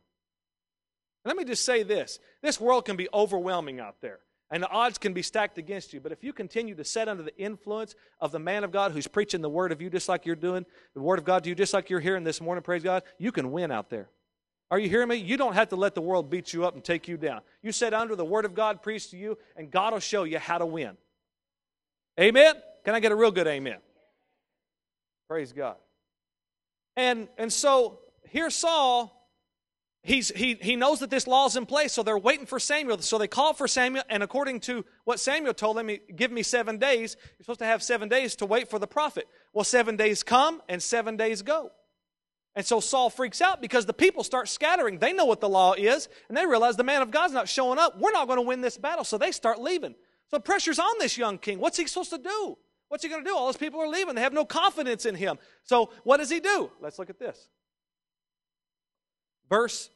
Let 1.27 1.37
me 1.37 1.45
just 1.45 1.65
say 1.65 1.83
this 1.83 2.19
this 2.43 2.59
world 2.59 2.87
can 2.87 2.97
be 2.97 3.09
overwhelming 3.13 3.81
out 3.81 4.01
there 4.01 4.21
and 4.53 4.63
the 4.63 4.69
odds 4.69 4.99
can 4.99 5.15
be 5.15 5.23
stacked 5.23 5.57
against 5.57 5.95
you. 5.95 6.01
But 6.01 6.13
if 6.13 6.23
you 6.23 6.35
continue 6.35 6.75
to 6.75 6.85
set 6.85 7.09
under 7.09 7.23
the 7.23 7.35
influence 7.39 7.95
of 8.21 8.33
the 8.33 8.39
man 8.39 8.65
of 8.65 8.71
God 8.71 8.93
who's 8.93 9.09
preaching 9.09 9.41
the 9.41 9.49
word 9.49 9.73
of 9.73 9.81
you 9.81 9.89
just 9.89 10.11
like 10.11 10.27
you're 10.27 10.37
doing, 10.37 10.67
the 10.93 11.01
word 11.01 11.19
of 11.19 11.25
God 11.25 11.43
to 11.45 11.49
you 11.49 11.55
just 11.55 11.73
like 11.73 11.89
you're 11.89 12.01
hearing 12.01 12.23
this 12.23 12.39
morning, 12.39 12.63
praise 12.63 12.83
God, 12.83 13.03
you 13.19 13.33
can 13.33 13.51
win 13.51 13.71
out 13.71 13.89
there. 13.89 14.11
Are 14.71 14.79
you 14.79 14.91
hearing 14.91 15.09
me? 15.09 15.17
You 15.17 15.39
don't 15.39 15.55
have 15.55 15.71
to 15.71 15.77
let 15.77 15.95
the 15.95 16.03
world 16.03 16.29
beat 16.29 16.53
you 16.53 16.67
up 16.67 16.75
and 16.75 16.85
take 16.85 17.09
you 17.09 17.17
down. 17.17 17.41
You 17.63 17.73
set 17.73 17.95
under 17.95 18.15
the 18.15 18.27
word 18.27 18.45
of 18.45 18.55
God 18.55 18.83
preached 18.83 19.11
to 19.13 19.17
you, 19.17 19.39
and 19.57 19.71
God 19.71 19.95
will 19.95 20.01
show 20.01 20.25
you 20.25 20.39
how 20.39 20.59
to 20.59 20.67
win. 20.67 20.99
Amen? 22.21 22.55
Can 22.85 22.95
I 22.95 23.01
get 23.01 23.11
a 23.11 23.17
real 23.17 23.31
good 23.31 23.47
amen? 23.47 23.79
Praise 25.29 25.53
God. 25.53 25.77
And 26.95 27.29
and 27.39 27.51
so 27.51 28.01
here 28.29 28.51
Saul 28.51 29.22
he's, 30.03 30.29
he, 30.31 30.57
he 30.61 30.77
knows 30.77 31.01
that 31.01 31.11
this 31.11 31.27
law 31.27 31.47
is 31.47 31.57
in 31.57 31.67
place, 31.67 31.93
so 31.93 32.03
they're 32.03 32.19
waiting 32.19 32.47
for 32.47 32.59
Samuel. 32.59 32.99
So 32.99 33.19
they 33.19 33.29
call 33.29 33.53
for 33.53 33.69
Samuel, 33.69 34.05
and 34.09 34.23
according 34.23 34.61
to 34.61 34.85
what 35.05 35.21
Samuel 35.21 35.55
told 35.55 35.77
them, 35.77 35.91
give 36.15 36.31
me 36.31 36.43
seven 36.43 36.79
days. 36.79 37.17
You're 37.39 37.45
supposed 37.45 37.61
to 37.61 37.67
have 37.67 37.83
seven 37.83 38.09
days 38.09 38.37
to 38.37 38.47
wait 38.47 38.69
for 38.69 38.79
the 38.79 38.87
prophet. 38.87 39.29
Well, 39.53 39.65
seven 39.65 39.97
days 39.97 40.23
come 40.23 40.63
and 40.69 40.83
seven 40.83 41.17
days 41.17 41.43
go. 41.43 41.71
And 42.55 42.67
so 42.67 42.81
Saul 42.81 43.09
freaks 43.09 43.41
out 43.41 43.63
because 43.63 43.87
the 43.87 43.95
people 43.95 44.25
start 44.25 44.49
scattering. 44.49 44.99
They 44.99 45.13
know 45.13 45.25
what 45.25 45.41
the 45.41 45.49
law 45.49 45.73
is, 45.73 46.09
and 46.29 46.37
they 46.37 46.45
realize 46.45 46.77
the 46.77 46.85
man 46.85 47.01
of 47.01 47.11
God's 47.11 47.33
not 47.33 47.49
showing 47.49 47.79
up. 47.79 47.99
We're 47.99 48.13
not 48.13 48.27
going 48.27 48.39
to 48.39 48.47
win 48.47 48.61
this 48.61 48.77
battle, 48.77 49.05
so 49.05 49.17
they 49.17 49.33
start 49.33 49.61
leaving. 49.61 49.95
So 50.31 50.39
pressure's 50.39 50.79
on 50.79 50.93
this 50.99 51.17
young 51.17 51.39
king. 51.39 51.59
What's 51.59 51.79
he 51.79 51.87
supposed 51.87 52.11
to 52.11 52.19
do? 52.19 52.59
What's 52.89 53.03
he 53.03 53.09
going 53.09 53.25
to 53.25 53.29
do? 53.29 53.35
All 53.35 53.47
those 53.47 53.57
people 53.57 53.81
are 53.81 53.89
leaving. 53.89 54.15
They 54.15 54.21
have 54.21 54.35
no 54.35 54.45
confidence 54.45 55.07
in 55.07 55.15
him. 55.15 55.39
So 55.63 55.91
what 56.05 56.19
does 56.19 56.29
he 56.29 56.41
do? 56.41 56.71
Let's 56.81 56.99
look 56.99 57.09
at 57.09 57.19
this. 57.19 57.49
Verse 59.53 59.91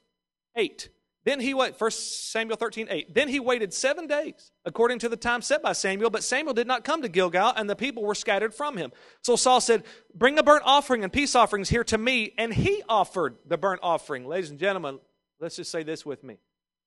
8. 0.54 0.90
Then 1.24 1.40
he 1.40 1.54
waited, 1.54 1.80
1 1.80 1.90
Samuel 1.90 2.58
13, 2.58 2.88
8. 2.90 3.14
Then 3.14 3.26
he 3.26 3.40
waited 3.40 3.72
seven 3.72 4.06
days, 4.06 4.52
according 4.66 4.98
to 4.98 5.08
the 5.08 5.16
time 5.16 5.40
set 5.40 5.62
by 5.62 5.72
Samuel, 5.72 6.10
but 6.10 6.22
Samuel 6.22 6.52
did 6.52 6.66
not 6.66 6.84
come 6.84 7.00
to 7.00 7.08
Gilgal, 7.08 7.54
and 7.56 7.68
the 7.68 7.74
people 7.74 8.04
were 8.04 8.14
scattered 8.14 8.52
from 8.52 8.76
him. 8.76 8.92
So 9.22 9.34
Saul 9.34 9.62
said, 9.62 9.84
Bring 10.14 10.38
a 10.38 10.42
burnt 10.42 10.64
offering 10.66 11.04
and 11.04 11.12
peace 11.12 11.34
offerings 11.34 11.70
here 11.70 11.84
to 11.84 11.96
me. 11.96 12.34
And 12.36 12.52
he 12.52 12.82
offered 12.86 13.38
the 13.46 13.56
burnt 13.56 13.80
offering. 13.82 14.26
Ladies 14.26 14.50
and 14.50 14.60
gentlemen, 14.60 14.98
let's 15.40 15.56
just 15.56 15.72
say 15.72 15.82
this 15.82 16.04
with 16.04 16.22
me. 16.22 16.36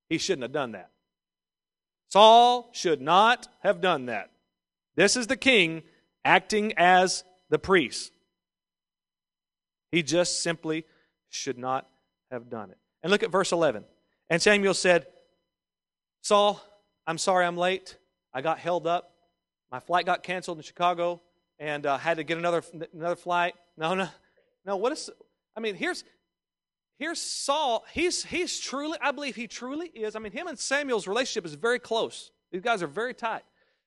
He 0.08 0.20
shouldn't 0.20 0.44
have 0.44 0.52
done 0.52 0.74
that. 0.74 0.92
Saul 2.10 2.70
should 2.72 3.02
not 3.02 3.48
have 3.64 3.82
done 3.82 4.06
that. 4.06 4.30
This 4.96 5.18
is 5.18 5.26
the 5.26 5.38
king 5.38 5.82
acting 6.24 6.74
as 6.78 7.24
the 7.50 7.58
priest. 7.58 8.12
He 9.92 10.04
just 10.04 10.44
simply 10.44 10.86
should 11.30 11.58
not 11.58 11.88
have 12.32 12.50
done 12.50 12.72
it. 12.72 12.78
And 13.04 13.12
look 13.12 13.24
at 13.24 13.32
verse 13.32 13.52
11. 13.52 13.84
And 14.30 14.42
Samuel 14.42 14.74
said, 14.74 15.08
Saul, 16.22 16.62
I'm 17.08 17.18
sorry 17.18 17.46
I'm 17.46 17.58
late. 17.58 17.98
I 18.34 18.42
got 18.42 18.60
held 18.60 18.86
up. 18.86 19.12
My 19.72 19.80
flight 19.80 20.06
got 20.06 20.24
canceled 20.24 20.58
in 20.58 20.64
Chicago 20.64 21.22
and 21.60 21.86
uh, 21.86 21.98
had 21.98 22.18
to 22.18 22.24
get 22.24 22.38
another, 22.38 22.64
another 22.94 23.16
flight. 23.16 23.56
No, 23.78 23.94
no, 23.94 24.08
no. 24.66 24.78
What 24.78 24.92
is, 24.92 25.10
I 25.56 25.60
mean, 25.60 25.76
here's, 25.76 26.04
here's 26.98 27.22
Saul. 27.22 27.86
He's, 27.92 28.24
he's 28.24 28.60
truly, 28.60 28.98
I 29.02 29.12
believe 29.12 29.36
he 29.36 29.48
truly 29.48 29.88
is. 29.88 30.16
I 30.16 30.20
mean, 30.20 30.32
him 30.32 30.48
and 30.48 30.58
Samuel's 30.58 31.08
relationship 31.08 31.46
is 31.46 31.56
very 31.56 31.80
close. 31.80 32.32
These 32.52 32.62
guys 32.62 32.84
are 32.84 32.88
very 32.88 33.14
tight. 33.14 33.44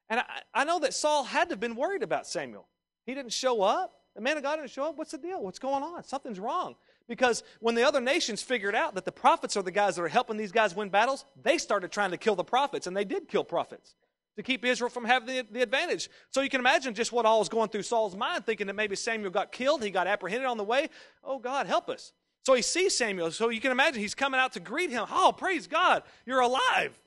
And 0.09 0.21
I, 0.21 0.25
I 0.55 0.65
know 0.65 0.81
that 0.81 0.95
Saul 0.95 1.25
had 1.25 1.49
to 1.49 1.53
have 1.53 1.61
been 1.61 1.77
worried 1.77 2.03
about 2.03 2.27
Samuel. 2.27 2.69
He 3.07 3.15
didn't 3.15 3.33
show 3.33 3.63
up. 3.63 3.93
The 4.15 4.21
man 4.21 4.37
of 4.37 4.43
God 4.43 4.57
didn't 4.57 4.71
show 4.71 4.85
up. 4.85 4.99
What's 4.99 5.13
the 5.13 5.19
deal? 5.19 5.43
What's 5.43 5.59
going 5.59 5.83
on? 5.83 6.05
Something's 6.05 6.39
wrong. 6.39 6.77
Because 7.09 7.43
when 7.61 7.75
the 7.75 7.87
other 7.87 8.01
nations 8.01 8.43
figured 8.43 8.75
out 8.75 8.95
that 8.95 9.05
the 9.05 9.13
prophets 9.13 9.57
are 9.57 9.63
the 9.63 9.71
guys 9.71 9.97
that 9.97 10.03
are 10.03 10.09
helping 10.09 10.37
these 10.37 10.53
guys 10.53 10.75
win 10.75 10.89
battles, 10.89 11.25
they 11.43 11.59
started 11.59 11.91
trying 11.91 12.13
to 12.13 12.17
kill 12.17 12.35
the 12.35 12.45
prophets, 12.45 12.87
and 12.87 12.97
they 12.97 13.05
did 13.05 13.29
kill 13.29 13.45
prophets 13.45 13.95
to 14.37 14.43
keep 14.43 14.65
Israel 14.65 14.89
from 14.89 15.05
having 15.05 15.29
the, 15.29 15.47
the, 15.51 15.63
advantage. 15.63 16.09
So 16.31 16.41
you 16.41 16.49
can 16.49 16.61
imagine 16.61 16.95
just 16.95 17.13
what 17.13 17.27
all 17.27 17.39
was 17.39 17.49
going 17.49 17.69
through 17.69 17.83
Saul's 17.83 18.17
mind, 18.17 18.47
thinking 18.47 18.67
that 18.69 18.77
maybe 18.77 18.97
Samuel 18.97 19.31
got 19.31 19.53
killed, 19.53 19.83
he 19.83 19.91
got 19.91 20.07
apprehended 20.07 20.49
on 20.49 20.57
the 20.57 20.65
way. 20.65 20.89
Oh, 21.23 21.39
God, 21.39 21.67
help 21.67 21.89
us. 21.89 22.13
So 22.45 22.55
he 22.55 22.63
sees 22.63 22.97
Samuel. 22.97 23.31
So 23.31 23.51
you 23.51 23.61
can 23.61 23.73
imagine 23.73 24.01
he's 24.01 24.15
coming 24.15 24.41
out 24.41 24.53
to 24.55 24.61
greet 24.61 24.91
him. 24.91 25.05
Oh, 25.11 25.35
praise 25.37 25.67
God, 25.67 26.03
you're 26.27 26.41
alive. 26.41 26.99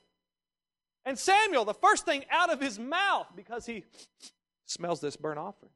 And 1.04 1.18
Samuel, 1.18 1.64
the 1.64 1.74
first 1.74 2.04
thing 2.04 2.24
out 2.30 2.50
of 2.50 2.60
his 2.60 2.78
mouth, 2.78 3.26
because 3.36 3.66
he 3.66 3.84
smells 4.64 5.00
this 5.00 5.16
burnt 5.16 5.38
offering, 5.38 5.70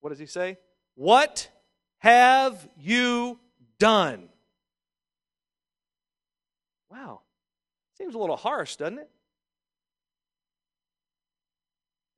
what 0.00 0.10
does 0.10 0.18
he 0.18 0.26
say? 0.26 0.58
What 0.94 1.48
have 2.02 2.68
you 2.76 3.38
done? 3.78 4.28
Wow. 6.90 7.20
Seems 7.96 8.16
a 8.16 8.18
little 8.18 8.34
harsh, 8.34 8.74
doesn't 8.74 8.98
it? 8.98 9.10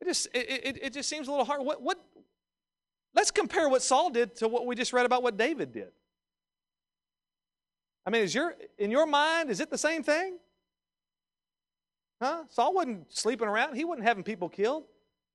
It 0.01 0.07
just, 0.07 0.29
it, 0.33 0.39
it, 0.39 0.79
it 0.85 0.93
just 0.95 1.07
seems 1.07 1.29
a 1.29 1.31
little 1.31 1.45
hard. 1.45 1.61
What, 1.63 1.83
what, 1.83 2.03
let's 3.15 3.31
compare 3.31 3.69
what 3.69 3.83
Saul 3.83 4.09
did 4.09 4.37
to 4.37 4.49
what 4.49 4.65
we 4.65 4.75
just 4.75 4.95
read 4.95 5.05
about 5.05 5.23
what 5.23 5.37
David 5.37 5.71
did. 5.71 5.93
I 8.07 8.11
mean, 8.11 8.23
is 8.23 8.35
your, 8.35 8.55
in 8.79 8.91
your 8.91 9.05
mind, 9.05 9.51
is 9.51 9.61
it 9.61 9.69
the 9.69 9.77
same 9.77 10.03
thing? 10.03 10.39
Huh? 12.23 12.45
Saul 12.49 12.73
wasn't 12.73 13.15
sleeping 13.15 13.49
around. 13.49 13.77
He 13.77 13.85
wasn't 13.85 14.07
having 14.07 14.25
people 14.25 14.49
killed. 14.49 14.85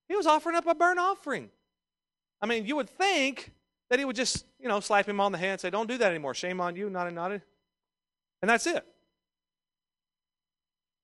He 0.07 0.15
was 0.15 0.25
offering 0.25 0.55
up 0.55 0.65
a 0.65 0.73
burnt 0.73 0.97
offering. 0.97 1.51
I 2.41 2.47
mean, 2.47 2.65
you 2.65 2.75
would 2.77 2.89
think 2.89 3.51
that 3.89 3.99
he 3.99 4.05
would 4.05 4.15
just, 4.15 4.45
you 4.59 4.67
know, 4.67 4.79
slap 4.79 5.07
him 5.07 5.19
on 5.19 5.31
the 5.31 5.37
hand 5.37 5.53
and 5.53 5.61
say, 5.61 5.69
Don't 5.69 5.87
do 5.87 5.97
that 5.97 6.09
anymore. 6.09 6.33
Shame 6.33 6.61
on 6.61 6.75
you, 6.75 6.89
naughty, 6.89 7.13
naughty. 7.13 7.41
And 8.41 8.49
that's 8.49 8.67
it. 8.67 8.85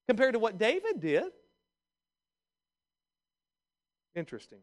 Compared 0.08 0.34
to 0.34 0.38
what 0.38 0.56
David 0.56 1.00
did. 1.00 1.24
Interesting. 4.14 4.58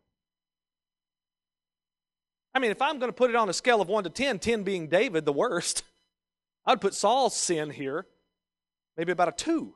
I 2.55 2.59
mean, 2.59 2.71
if 2.71 2.81
I'm 2.81 2.99
going 2.99 3.09
to 3.09 3.15
put 3.15 3.29
it 3.29 3.35
on 3.35 3.49
a 3.49 3.53
scale 3.53 3.81
of 3.81 3.87
1 3.87 4.05
to 4.05 4.09
10, 4.09 4.39
10 4.39 4.63
being 4.63 4.87
David, 4.87 5.25
the 5.25 5.33
worst, 5.33 5.83
I'd 6.65 6.81
put 6.81 6.93
Saul's 6.93 7.35
sin 7.35 7.69
here, 7.69 8.05
maybe 8.97 9.11
about 9.11 9.27
a 9.27 9.31
2. 9.31 9.73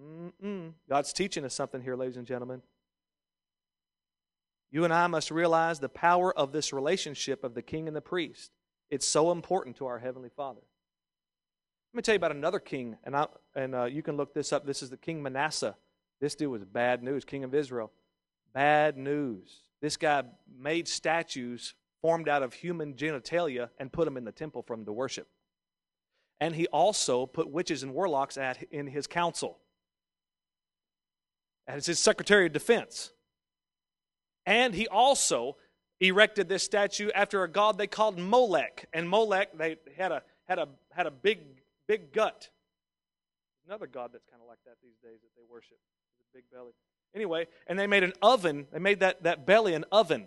Mm-mm. 0.00 0.72
God's 0.88 1.12
teaching 1.12 1.44
us 1.44 1.54
something 1.54 1.80
here, 1.80 1.94
ladies 1.94 2.16
and 2.16 2.26
gentlemen. 2.26 2.62
You 4.74 4.82
and 4.82 4.92
I 4.92 5.06
must 5.06 5.30
realize 5.30 5.78
the 5.78 5.88
power 5.88 6.36
of 6.36 6.50
this 6.50 6.72
relationship 6.72 7.44
of 7.44 7.54
the 7.54 7.62
king 7.62 7.86
and 7.86 7.96
the 7.96 8.00
priest. 8.00 8.50
It's 8.90 9.06
so 9.06 9.30
important 9.30 9.76
to 9.76 9.86
our 9.86 10.00
Heavenly 10.00 10.30
Father. 10.30 10.62
Let 11.92 11.96
me 11.96 12.02
tell 12.02 12.14
you 12.14 12.16
about 12.16 12.32
another 12.32 12.58
king, 12.58 12.96
and, 13.04 13.14
I, 13.14 13.28
and 13.54 13.72
uh, 13.72 13.84
you 13.84 14.02
can 14.02 14.16
look 14.16 14.34
this 14.34 14.52
up. 14.52 14.66
This 14.66 14.82
is 14.82 14.90
the 14.90 14.96
King 14.96 15.22
Manasseh. 15.22 15.76
This 16.20 16.34
dude 16.34 16.50
was 16.50 16.64
bad 16.64 17.04
news, 17.04 17.24
king 17.24 17.44
of 17.44 17.54
Israel. 17.54 17.92
Bad 18.52 18.98
news. 18.98 19.60
This 19.80 19.96
guy 19.96 20.24
made 20.58 20.88
statues 20.88 21.74
formed 22.02 22.28
out 22.28 22.42
of 22.42 22.52
human 22.52 22.94
genitalia 22.94 23.68
and 23.78 23.92
put 23.92 24.06
them 24.06 24.16
in 24.16 24.24
the 24.24 24.32
temple 24.32 24.64
for 24.66 24.74
him 24.74 24.84
to 24.86 24.92
worship. 24.92 25.28
And 26.40 26.52
he 26.52 26.66
also 26.66 27.26
put 27.26 27.48
witches 27.48 27.84
and 27.84 27.94
warlocks 27.94 28.36
at, 28.36 28.60
in 28.72 28.88
his 28.88 29.06
council 29.06 29.60
And 31.68 31.76
as 31.76 31.86
his 31.86 32.00
Secretary 32.00 32.46
of 32.46 32.52
Defense. 32.52 33.12
And 34.46 34.74
he 34.74 34.86
also 34.88 35.56
erected 36.00 36.48
this 36.48 36.62
statue 36.62 37.10
after 37.14 37.42
a 37.42 37.48
god 37.48 37.78
they 37.78 37.86
called 37.86 38.18
Molech. 38.18 38.88
And 38.92 39.08
Molech, 39.08 39.56
they 39.56 39.76
had 39.96 40.12
a 40.12 40.22
had 40.46 40.58
a 40.58 40.68
had 40.90 41.06
a 41.06 41.10
big 41.10 41.40
big 41.86 42.12
gut. 42.12 42.50
Another 43.66 43.86
god 43.86 44.10
that's 44.12 44.26
kind 44.26 44.42
of 44.42 44.48
like 44.48 44.58
that 44.66 44.76
these 44.82 44.96
days 45.02 45.20
that 45.22 45.30
they 45.36 45.42
worship, 45.50 45.78
a 46.20 46.36
big 46.36 46.44
belly. 46.52 46.72
Anyway, 47.14 47.46
and 47.66 47.78
they 47.78 47.86
made 47.86 48.02
an 48.02 48.12
oven. 48.20 48.66
They 48.72 48.78
made 48.78 49.00
that, 49.00 49.22
that 49.22 49.46
belly 49.46 49.74
an 49.74 49.84
oven, 49.92 50.26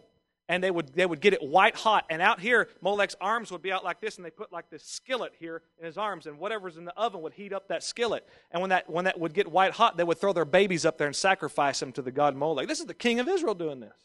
and 0.49 0.63
they 0.63 0.71
would 0.71 0.93
they 0.93 1.05
would 1.05 1.19
get 1.19 1.33
it 1.33 1.41
white 1.41 1.75
hot. 1.75 2.05
And 2.09 2.21
out 2.21 2.39
here, 2.39 2.69
Molech's 2.81 3.15
arms 3.19 3.51
would 3.51 3.61
be 3.61 3.71
out 3.71 3.83
like 3.83 3.99
this, 3.99 4.17
and 4.17 4.25
they 4.25 4.29
put 4.29 4.51
like 4.51 4.69
this 4.69 4.83
skillet 4.83 5.33
here 5.39 5.61
in 5.79 5.85
his 5.85 5.97
arms, 5.97 6.25
and 6.25 6.39
whatever's 6.39 6.77
in 6.77 6.85
the 6.85 6.97
oven 6.97 7.21
would 7.21 7.33
heat 7.33 7.53
up 7.53 7.67
that 7.67 7.83
skillet. 7.83 8.27
And 8.51 8.61
when 8.61 8.69
that 8.69 8.89
when 8.89 9.05
that 9.05 9.19
would 9.19 9.33
get 9.33 9.51
white 9.51 9.73
hot, 9.73 9.97
they 9.97 10.03
would 10.03 10.19
throw 10.19 10.33
their 10.33 10.45
babies 10.45 10.85
up 10.85 10.97
there 10.97 11.07
and 11.07 11.15
sacrifice 11.15 11.79
them 11.79 11.91
to 11.93 12.01
the 12.01 12.11
god 12.11 12.35
Molech. 12.35 12.67
This 12.67 12.79
is 12.79 12.85
the 12.85 12.93
king 12.93 13.19
of 13.19 13.27
Israel 13.27 13.55
doing 13.55 13.79
this. 13.79 13.95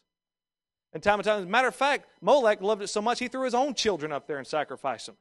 And 0.93 1.03
time 1.03 1.19
and 1.19 1.25
time, 1.25 1.39
as 1.39 1.45
a 1.45 1.49
matter 1.49 1.69
of 1.69 1.75
fact, 1.75 2.07
Molech 2.21 2.61
loved 2.61 2.83
it 2.83 2.89
so 2.89 3.01
much 3.01 3.19
he 3.19 3.29
threw 3.29 3.45
his 3.45 3.55
own 3.55 3.75
children 3.75 4.13
up 4.13 4.27
there 4.27 4.39
and 4.39 4.47
sacrificed 4.47 5.07
them. 5.07 5.17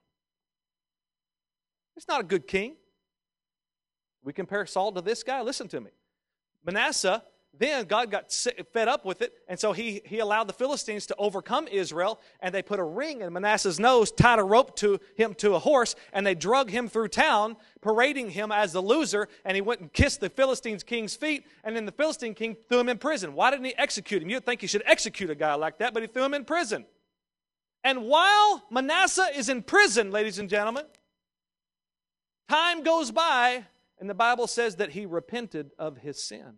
It's 1.96 2.08
not 2.08 2.20
a 2.20 2.24
good 2.24 2.48
king. 2.48 2.76
We 4.24 4.34
compare 4.34 4.66
Saul 4.66 4.92
to 4.94 5.02
this 5.02 5.24
guy. 5.24 5.42
Listen 5.42 5.68
to 5.70 5.80
me. 5.80 5.92
Manasseh 6.64 7.24
then 7.58 7.86
God 7.86 8.10
got 8.10 8.32
fed 8.72 8.88
up 8.88 9.06
with 9.06 9.22
it, 9.22 9.34
and 9.48 9.60
so 9.60 9.74
he, 9.74 10.02
he 10.06 10.20
allowed 10.20 10.48
the 10.48 10.54
Philistines 10.54 11.06
to 11.08 11.16
overcome 11.18 11.68
Israel, 11.68 12.20
and 12.40 12.56
they 12.56 12.62
put 12.62 12.80
a 12.80 12.84
ring 12.84 13.22
in 13.22 13.34
Manasseh's 13.34 13.80
nose, 13.80 14.12
tied 14.12 14.40
a 14.40 14.44
rope 14.44 14.76
to 14.78 15.00
him 15.16 15.34
to 15.36 15.54
a 15.56 15.60
horse, 15.60 15.96
and 16.14 16.26
they 16.26 16.34
drug 16.34 16.70
him 16.70 16.88
through 16.88 17.10
town, 17.10 17.58
parading 17.82 18.32
him 18.32 18.52
as 18.52 18.72
the 18.72 18.82
loser, 18.82 19.28
and 19.44 19.56
he 19.56 19.62
went 19.62 19.82
and 19.82 19.92
kissed 19.92 20.22
the 20.22 20.30
Philistines' 20.30 20.84
king's 20.84 21.16
feet, 21.16 21.46
and 21.64 21.76
then 21.76 21.86
the 21.86 21.92
Philistine 21.92 22.34
king 22.34 22.56
threw 22.70 22.80
him 22.80 22.90
in 22.90 22.98
prison. 22.98 23.34
Why 23.34 23.52
didn't 23.52 23.66
he 23.66 23.76
execute 23.78 24.24
him? 24.24 24.30
You'd 24.30 24.46
think 24.46 24.62
he 24.62 24.68
should 24.68 24.84
execute 24.86 25.30
a 25.30 25.36
guy 25.36 25.54
like 25.56 25.80
that, 25.80 25.94
but 25.94 26.02
he 26.02 26.08
threw 26.08 26.24
him 26.24 26.34
in 26.34 26.46
prison. 26.46 26.86
And 27.84 28.06
while 28.06 28.64
Manasseh 28.70 29.30
is 29.36 29.50
in 29.50 29.62
prison, 29.62 30.12
ladies 30.12 30.40
and 30.40 30.50
gentlemen, 30.50 30.86
time 32.48 32.84
goes 32.84 33.12
by, 33.12 33.66
and 34.00 34.10
the 34.10 34.16
Bible 34.16 34.48
says 34.48 34.78
that 34.78 34.92
he 34.92 35.06
repented 35.06 35.72
of 35.78 35.98
his 35.98 36.24
sin. 36.24 36.58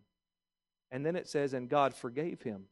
And 0.93 1.03
then 1.03 1.15
it 1.15 1.27
says, 1.27 1.53
and 1.53 1.67
God 1.67 1.95
forgave 1.95 2.43
him. 2.43 2.65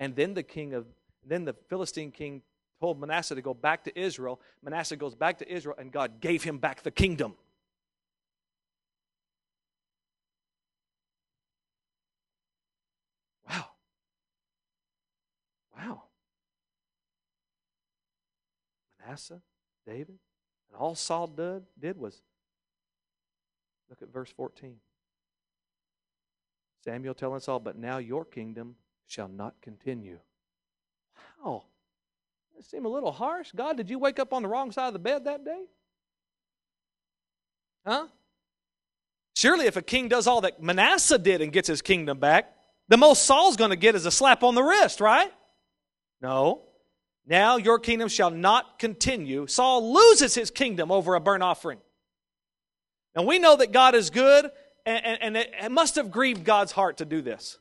And 0.00 0.16
then 0.16 0.32
the 0.32 0.42
king 0.42 0.72
of, 0.72 0.86
then 1.22 1.44
the 1.44 1.52
Philistine 1.68 2.10
king 2.10 2.40
told 2.80 2.98
Manasseh 2.98 3.34
to 3.34 3.42
go 3.42 3.52
back 3.52 3.84
to 3.84 4.00
Israel. 4.00 4.40
Manasseh 4.62 4.96
goes 4.96 5.14
back 5.14 5.38
to 5.40 5.52
Israel, 5.52 5.76
and 5.78 5.92
God 5.92 6.22
gave 6.22 6.42
him 6.42 6.56
back 6.56 6.82
the 6.82 6.90
kingdom. 6.90 7.34
Wow. 13.46 13.66
Wow. 15.76 16.02
Manasseh, 19.04 19.42
David, 19.86 20.18
and 20.70 20.78
all 20.78 20.94
Saul 20.94 21.26
did, 21.26 21.64
did 21.78 21.98
was 21.98 22.22
look 23.90 24.00
at 24.00 24.10
verse 24.10 24.30
14. 24.30 24.76
Samuel 26.84 27.14
telling 27.14 27.40
Saul, 27.40 27.60
But 27.60 27.76
now 27.76 27.98
your 27.98 28.24
kingdom 28.24 28.76
shall 29.06 29.28
not 29.28 29.54
continue. 29.60 30.18
Wow. 31.42 31.64
That 32.56 32.64
seemed 32.64 32.86
a 32.86 32.90
little 32.90 33.12
harsh. 33.12 33.52
God, 33.54 33.76
did 33.76 33.90
you 33.90 33.98
wake 33.98 34.18
up 34.18 34.32
on 34.32 34.42
the 34.42 34.48
wrong 34.48 34.72
side 34.72 34.88
of 34.88 34.92
the 34.92 34.98
bed 34.98 35.24
that 35.24 35.44
day? 35.44 35.64
Huh? 37.86 38.06
Surely, 39.34 39.66
if 39.66 39.76
a 39.76 39.82
king 39.82 40.08
does 40.08 40.26
all 40.26 40.42
that 40.42 40.62
Manasseh 40.62 41.18
did 41.18 41.40
and 41.40 41.52
gets 41.52 41.68
his 41.68 41.80
kingdom 41.80 42.18
back, 42.18 42.52
the 42.88 42.96
most 42.96 43.24
Saul's 43.24 43.56
going 43.56 43.70
to 43.70 43.76
get 43.76 43.94
is 43.94 44.04
a 44.04 44.10
slap 44.10 44.42
on 44.42 44.54
the 44.54 44.62
wrist, 44.62 45.00
right? 45.00 45.32
No. 46.20 46.62
Now 47.26 47.56
your 47.56 47.78
kingdom 47.78 48.08
shall 48.08 48.30
not 48.30 48.78
continue. 48.78 49.46
Saul 49.46 49.94
loses 49.94 50.34
his 50.34 50.50
kingdom 50.50 50.90
over 50.90 51.14
a 51.14 51.20
burnt 51.20 51.42
offering. 51.42 51.78
And 53.14 53.26
we 53.26 53.38
know 53.38 53.56
that 53.56 53.72
God 53.72 53.94
is 53.94 54.10
good 54.10 54.50
and, 54.86 55.22
and, 55.22 55.36
it 55.36 55.70
must 55.70 55.96
have 55.96 56.10
grieved 56.10 56.44
God's 56.44 56.72
heart 56.72 56.98
to 56.98 57.04
do 57.04 57.22
this. 57.22 57.58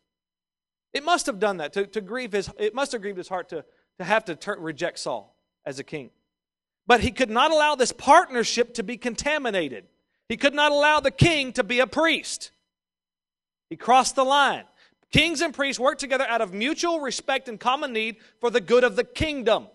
It 0.94 1.04
must 1.04 1.26
have 1.28 1.40
done 1.40 1.58
that 1.58 1.74
to, 1.74 1.86
to 1.88 2.02
grieve 2.02 2.32
his. 2.32 2.50
It 2.58 2.74
must 2.74 2.92
have 2.92 3.02
grieved 3.02 3.18
his 3.18 3.28
heart 3.28 3.50
to, 3.50 3.64
to 4.00 4.04
have 4.04 4.26
to 4.26 4.36
ter- 4.36 4.58
reject 4.58 5.00
Saul 5.00 5.36
as 5.66 5.80
a 5.80 5.84
king. 5.84 6.10
But 6.88 7.02
he 7.02 7.12
could 7.12 7.30
not 7.30 7.52
allow 7.52 7.76
this 7.76 7.92
partnership 7.92 8.74
to 8.76 8.84
be 8.84 8.98
contaminated. 8.98 9.86
He 10.28 10.38
could 10.38 10.54
not 10.54 10.72
allow 10.72 11.00
the 11.00 11.12
king 11.12 11.54
to 11.54 11.64
be 11.64 11.80
a 11.80 11.88
priest. 11.88 12.52
He 13.70 13.76
crossed 13.76 14.16
the 14.16 14.26
line. 14.26 14.64
Kings 15.12 15.42
and 15.42 15.54
priests 15.54 15.80
work 15.80 15.98
together 15.98 16.26
out 16.28 16.42
of 16.42 16.54
mutual 16.54 17.00
respect 17.00 17.48
and 17.48 17.60
common 17.60 17.94
need 17.94 18.18
for 18.40 18.50
the 18.50 18.62
good 18.62 18.84
of 18.84 18.96
the 18.96 19.04
kingdom. 19.04 19.68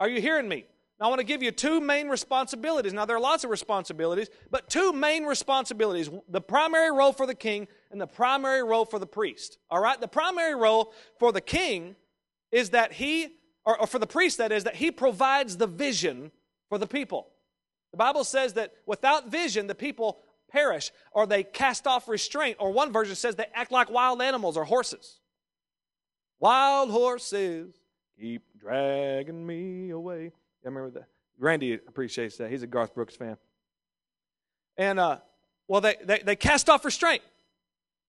Are 0.00 0.08
you 0.08 0.20
hearing 0.20 0.48
me? 0.48 0.66
Now, 0.98 1.06
I 1.06 1.08
want 1.10 1.20
to 1.20 1.26
give 1.26 1.42
you 1.42 1.50
two 1.50 1.80
main 1.80 2.08
responsibilities. 2.08 2.94
Now, 2.94 3.04
there 3.04 3.16
are 3.16 3.20
lots 3.20 3.44
of 3.44 3.50
responsibilities, 3.50 4.30
but 4.50 4.70
two 4.70 4.92
main 4.92 5.24
responsibilities 5.24 6.08
the 6.28 6.40
primary 6.40 6.90
role 6.90 7.12
for 7.12 7.26
the 7.26 7.34
king 7.34 7.68
and 7.90 8.00
the 8.00 8.06
primary 8.06 8.62
role 8.62 8.86
for 8.86 8.98
the 8.98 9.06
priest. 9.06 9.58
All 9.70 9.80
right? 9.80 10.00
The 10.00 10.08
primary 10.08 10.54
role 10.54 10.94
for 11.18 11.32
the 11.32 11.42
king 11.42 11.96
is 12.50 12.70
that 12.70 12.94
he, 12.94 13.28
or, 13.66 13.78
or 13.78 13.86
for 13.86 13.98
the 13.98 14.06
priest, 14.06 14.38
that 14.38 14.52
is, 14.52 14.64
that 14.64 14.76
he 14.76 14.90
provides 14.90 15.58
the 15.58 15.66
vision 15.66 16.32
for 16.70 16.78
the 16.78 16.86
people. 16.86 17.28
The 17.90 17.98
Bible 17.98 18.24
says 18.24 18.54
that 18.54 18.72
without 18.86 19.30
vision, 19.30 19.66
the 19.66 19.74
people 19.74 20.20
perish 20.50 20.92
or 21.12 21.26
they 21.26 21.42
cast 21.42 21.86
off 21.86 22.08
restraint, 22.08 22.56
or 22.58 22.70
one 22.70 22.92
version 22.92 23.14
says 23.14 23.36
they 23.36 23.46
act 23.54 23.70
like 23.70 23.90
wild 23.90 24.22
animals 24.22 24.56
or 24.56 24.64
horses. 24.64 25.20
Wild 26.38 26.90
horses 26.90 27.74
keep 28.18 28.42
dragging 28.58 29.46
me 29.46 29.90
away. 29.90 30.32
I 30.66 30.68
remember 30.68 30.90
that. 30.98 31.08
Randy 31.38 31.74
appreciates 31.74 32.38
that. 32.38 32.50
He's 32.50 32.62
a 32.62 32.66
Garth 32.66 32.94
Brooks 32.94 33.14
fan. 33.14 33.36
And 34.76 34.98
uh, 34.98 35.18
well, 35.68 35.80
they, 35.80 35.96
they, 36.02 36.18
they 36.18 36.36
cast 36.36 36.68
off 36.68 36.84
restraint, 36.84 37.22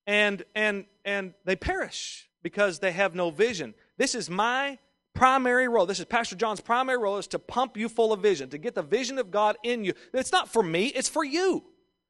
and 0.05 0.43
and 0.55 0.85
and 1.05 1.33
they 1.45 1.55
perish 1.55 2.29
because 2.41 2.79
they 2.79 2.91
have 2.91 3.15
no 3.15 3.29
vision. 3.29 3.73
This 3.97 4.15
is 4.15 4.29
my 4.29 4.79
primary 5.13 5.67
role. 5.67 5.85
This 5.85 5.99
is 5.99 6.05
Pastor 6.05 6.35
John's 6.35 6.61
primary 6.61 6.97
role 6.97 7.17
is 7.17 7.27
to 7.27 7.39
pump 7.39 7.77
you 7.77 7.89
full 7.89 8.13
of 8.13 8.21
vision, 8.21 8.49
to 8.49 8.57
get 8.57 8.75
the 8.75 8.83
vision 8.83 9.17
of 9.17 9.31
God 9.31 9.57
in 9.63 9.83
you. 9.83 9.93
It's 10.13 10.31
not 10.31 10.49
for 10.49 10.63
me, 10.63 10.87
it's 10.87 11.09
for 11.09 11.23
you. 11.23 11.63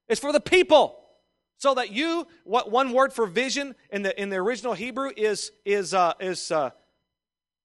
It's 0.10 0.21
for 0.21 0.31
the 0.31 0.39
people. 0.39 0.99
So 1.60 1.73
that 1.73 1.91
you, 1.91 2.27
what 2.43 2.71
one 2.71 2.93
word 2.93 3.12
for 3.12 3.25
vision 3.25 3.75
in 3.91 4.03
the 4.03 4.19
in 4.21 4.29
the 4.29 4.38
original 4.38 4.73
Hebrew 4.73 5.12
is 5.15 5.51
is 5.65 5.93
uh, 5.93 6.13
is 6.19 6.51
uh, 6.51 6.69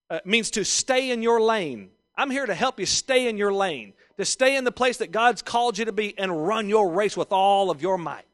uh, 0.09 0.21
means 0.25 0.51
to 0.53 0.65
stay 0.65 1.11
in 1.11 1.23
your 1.23 1.41
lane. 1.41 1.91
I'm 2.17 2.31
here 2.31 2.47
to 2.47 2.55
help 2.55 2.79
you 2.79 2.87
stay 2.87 3.29
in 3.29 3.39
your 3.39 3.53
lane, 3.53 3.95
to 4.19 4.25
stay 4.25 4.57
in 4.57 4.65
the 4.65 4.73
place 4.73 4.99
that 4.99 5.13
God's 5.13 5.43
called 5.43 5.79
you 5.79 5.87
to 5.87 5.93
be 5.93 6.17
and 6.19 6.47
run 6.47 6.69
your 6.69 6.91
race 6.91 7.17
with 7.17 7.33
all 7.33 7.71
of 7.71 7.81
your 7.81 7.97
might. 7.97 8.25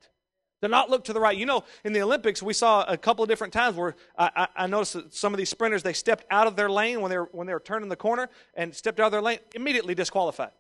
To 0.63 0.69
not 0.69 0.91
look 0.91 1.05
to 1.05 1.13
the 1.13 1.21
right. 1.21 1.37
You 1.37 1.47
know, 1.47 1.63
in 1.85 1.93
the 1.93 2.03
Olympics, 2.03 2.43
we 2.43 2.53
saw 2.53 2.83
a 2.83 2.97
couple 2.97 3.23
of 3.23 3.29
different 3.29 3.53
times 3.53 3.77
where 3.77 3.95
I, 4.19 4.31
I, 4.35 4.49
I 4.65 4.67
noticed 4.67 4.95
that 4.95 5.15
some 5.15 5.33
of 5.33 5.39
these 5.39 5.49
sprinters, 5.49 5.85
they 5.85 5.93
stepped 5.93 6.25
out 6.33 6.49
of 6.49 6.57
their 6.57 6.69
lane 6.69 7.01
when 7.01 7.11
they, 7.11 7.19
were, 7.19 7.29
when 7.31 7.47
they 7.47 7.55
were 7.55 7.61
turning 7.61 7.89
the 7.89 7.97
corner 7.97 8.29
and 8.55 8.75
stepped 8.75 8.99
out 8.99 9.07
of 9.07 9.13
their 9.13 9.23
lane, 9.23 9.39
immediately 9.55 9.95
disqualified. 9.95 10.51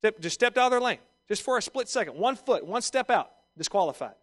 Step, 0.00 0.18
just 0.18 0.34
stepped 0.34 0.58
out 0.58 0.66
of 0.66 0.70
their 0.72 0.80
lane, 0.80 0.98
just 1.28 1.42
for 1.42 1.56
a 1.56 1.62
split 1.62 1.88
second. 1.88 2.16
One 2.18 2.34
foot, 2.34 2.66
one 2.66 2.82
step 2.82 3.10
out, 3.10 3.30
disqualified. 3.56 4.14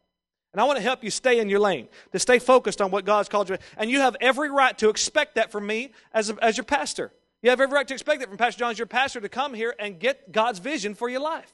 And 0.52 0.60
I 0.60 0.66
want 0.66 0.76
to 0.76 0.84
help 0.84 1.02
you 1.02 1.10
stay 1.10 1.40
in 1.40 1.48
your 1.48 1.60
lane, 1.62 1.88
to 2.12 2.20
stay 2.20 2.38
focused 2.38 2.82
on 2.82 2.92
what 2.92 3.06
God's 3.06 3.30
called 3.30 3.50
you. 3.50 3.58
And 3.78 3.90
you 3.90 4.02
have 4.02 4.18
every 4.20 4.52
right 4.52 4.78
to 4.80 4.90
expect 4.90 5.36
that 5.36 5.50
from 5.50 5.66
me 5.66 5.94
as, 6.14 6.30
a, 6.30 6.36
as 6.44 6.58
your 6.58 6.66
pastor. 6.66 7.14
You 7.42 7.50
have 7.50 7.60
every 7.60 7.74
right 7.74 7.88
to 7.88 7.94
expect 7.94 8.22
it 8.22 8.30
from 8.30 8.38
Pastor 8.38 8.60
John 8.60 8.72
as 8.72 8.78
your 8.78 8.86
pastor 8.86 9.20
to 9.20 9.30
come 9.30 9.54
here 9.54 9.74
and 9.80 10.00
get 10.00 10.32
God's 10.32 10.60
vision 10.60 10.94
for 10.94 11.10
your 11.10 11.22
life. 11.22 11.52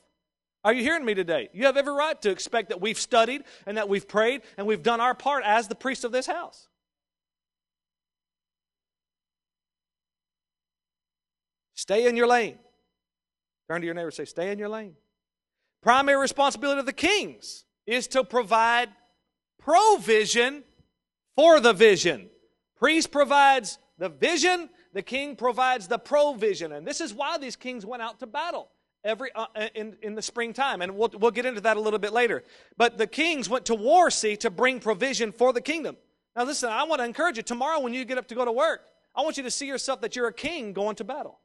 Are 0.63 0.73
you 0.73 0.83
hearing 0.83 1.05
me 1.05 1.13
today? 1.13 1.49
You 1.53 1.65
have 1.65 1.77
every 1.77 1.93
right 1.93 2.21
to 2.23 2.29
expect 2.29 2.69
that 2.69 2.81
we've 2.81 2.99
studied 2.99 3.43
and 3.65 3.77
that 3.77 3.87
we've 3.87 4.07
prayed 4.07 4.41
and 4.57 4.67
we've 4.67 4.83
done 4.83 4.99
our 4.99 5.13
part 5.13 5.43
as 5.45 5.67
the 5.67 5.75
priest 5.75 6.03
of 6.03 6.11
this 6.11 6.27
house. 6.27 6.67
Stay 11.75 12.07
in 12.07 12.17
your 12.17 12.27
lane. 12.27 12.57
Turn 13.69 13.81
to 13.81 13.85
your 13.85 13.93
neighbor 13.93 14.07
and 14.07 14.13
say, 14.13 14.25
Stay 14.25 14.51
in 14.51 14.59
your 14.59 14.67
lane. 14.67 14.95
Primary 15.81 16.19
responsibility 16.19 16.79
of 16.79 16.85
the 16.85 16.91
kings 16.91 17.63
is 17.85 18.07
to 18.07 18.23
provide 18.23 18.89
provision 19.59 20.63
for 21.35 21.59
the 21.59 21.71
vision. 21.71 22.29
Priest 22.77 23.11
provides 23.11 23.77
the 23.97 24.09
vision, 24.09 24.69
the 24.97 25.03
king 25.03 25.35
provides 25.35 25.87
the 25.87 25.99
provision. 25.99 26.71
And 26.71 26.85
this 26.85 27.01
is 27.01 27.13
why 27.13 27.37
these 27.37 27.55
kings 27.55 27.85
went 27.85 28.01
out 28.01 28.19
to 28.19 28.25
battle 28.25 28.69
every 29.03 29.29
uh, 29.35 29.45
in, 29.75 29.95
in 30.01 30.15
the 30.15 30.21
springtime. 30.23 30.81
And 30.81 30.97
we'll, 30.97 31.11
we'll 31.13 31.31
get 31.31 31.45
into 31.45 31.61
that 31.61 31.77
a 31.77 31.79
little 31.79 31.99
bit 31.99 32.13
later. 32.13 32.43
But 32.77 32.97
the 32.97 33.05
kings 33.05 33.47
went 33.47 33.65
to 33.65 33.75
war 33.75 34.09
see 34.09 34.35
to 34.37 34.49
bring 34.49 34.79
provision 34.79 35.31
for 35.31 35.53
the 35.53 35.61
kingdom. 35.61 35.97
Now 36.35 36.43
listen 36.43 36.69
i 36.69 36.83
want 36.83 36.99
to 36.99 37.05
encourage 37.05 37.37
you 37.37 37.43
tomorrow 37.43 37.79
when 37.79 37.93
you 37.93 38.05
get 38.05 38.17
up 38.17 38.27
to 38.27 38.35
go 38.35 38.45
to 38.45 38.51
work 38.51 38.81
i 39.15 39.21
want 39.21 39.37
you 39.37 39.43
to 39.43 39.49
see 39.49 39.65
yourself 39.65 40.01
that 40.01 40.15
you're 40.15 40.27
a 40.27 40.33
king 40.33 40.73
going 40.73 40.95
to 40.97 41.03
battle. 41.03 41.39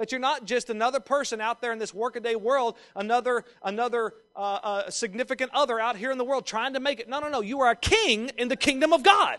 That 0.00 0.12
you're 0.12 0.20
not 0.20 0.44
just 0.44 0.70
another 0.70 1.00
person 1.00 1.40
out 1.40 1.60
there 1.60 1.72
in 1.72 1.80
this 1.80 1.92
workaday 1.92 2.36
world 2.36 2.76
another 2.94 3.44
another 3.62 4.14
uh, 4.36 4.58
uh, 4.62 4.90
significant 4.90 5.50
other 5.52 5.80
out 5.80 5.96
here 5.96 6.12
in 6.12 6.18
the 6.18 6.24
world 6.24 6.46
trying 6.46 6.74
to 6.74 6.80
make 6.80 7.00
it. 7.00 7.08
No 7.08 7.18
no 7.18 7.28
no. 7.28 7.40
You 7.40 7.60
are 7.60 7.70
a 7.70 7.76
king 7.76 8.30
in 8.38 8.46
the 8.46 8.56
kingdom 8.56 8.92
of 8.92 9.02
god. 9.02 9.38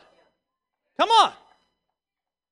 Come 0.98 1.10
on 1.10 1.34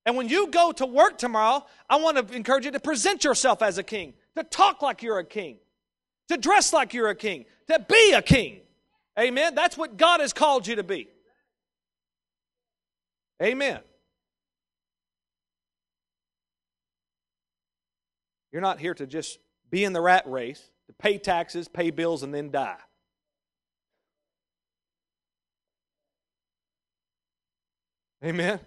and 0.08 0.16
when 0.16 0.30
you 0.30 0.46
go 0.46 0.72
to 0.72 0.86
work 0.86 1.18
tomorrow, 1.18 1.66
I 1.86 1.96
want 1.96 2.16
to 2.16 2.34
encourage 2.34 2.64
you 2.64 2.70
to 2.70 2.80
present 2.80 3.24
yourself 3.24 3.60
as 3.60 3.76
a 3.76 3.82
king, 3.82 4.14
to 4.36 4.42
talk 4.42 4.80
like 4.80 5.02
you're 5.02 5.18
a 5.18 5.24
king, 5.24 5.58
to 6.28 6.38
dress 6.38 6.72
like 6.72 6.94
you're 6.94 7.10
a 7.10 7.14
king, 7.14 7.44
to 7.66 7.78
be 7.78 8.14
a 8.14 8.22
king. 8.22 8.60
Amen. 9.20 9.54
That's 9.54 9.76
what 9.76 9.98
God 9.98 10.20
has 10.20 10.32
called 10.32 10.66
you 10.66 10.76
to 10.76 10.82
be. 10.82 11.08
Amen. 13.42 13.80
You're 18.50 18.62
not 18.62 18.78
here 18.78 18.94
to 18.94 19.06
just 19.06 19.38
be 19.70 19.84
in 19.84 19.92
the 19.92 20.00
rat 20.00 20.26
race, 20.26 20.70
to 20.86 20.94
pay 20.94 21.18
taxes, 21.18 21.68
pay 21.68 21.90
bills, 21.90 22.22
and 22.22 22.32
then 22.32 22.50
die. 22.50 22.78
Amen. 28.24 28.58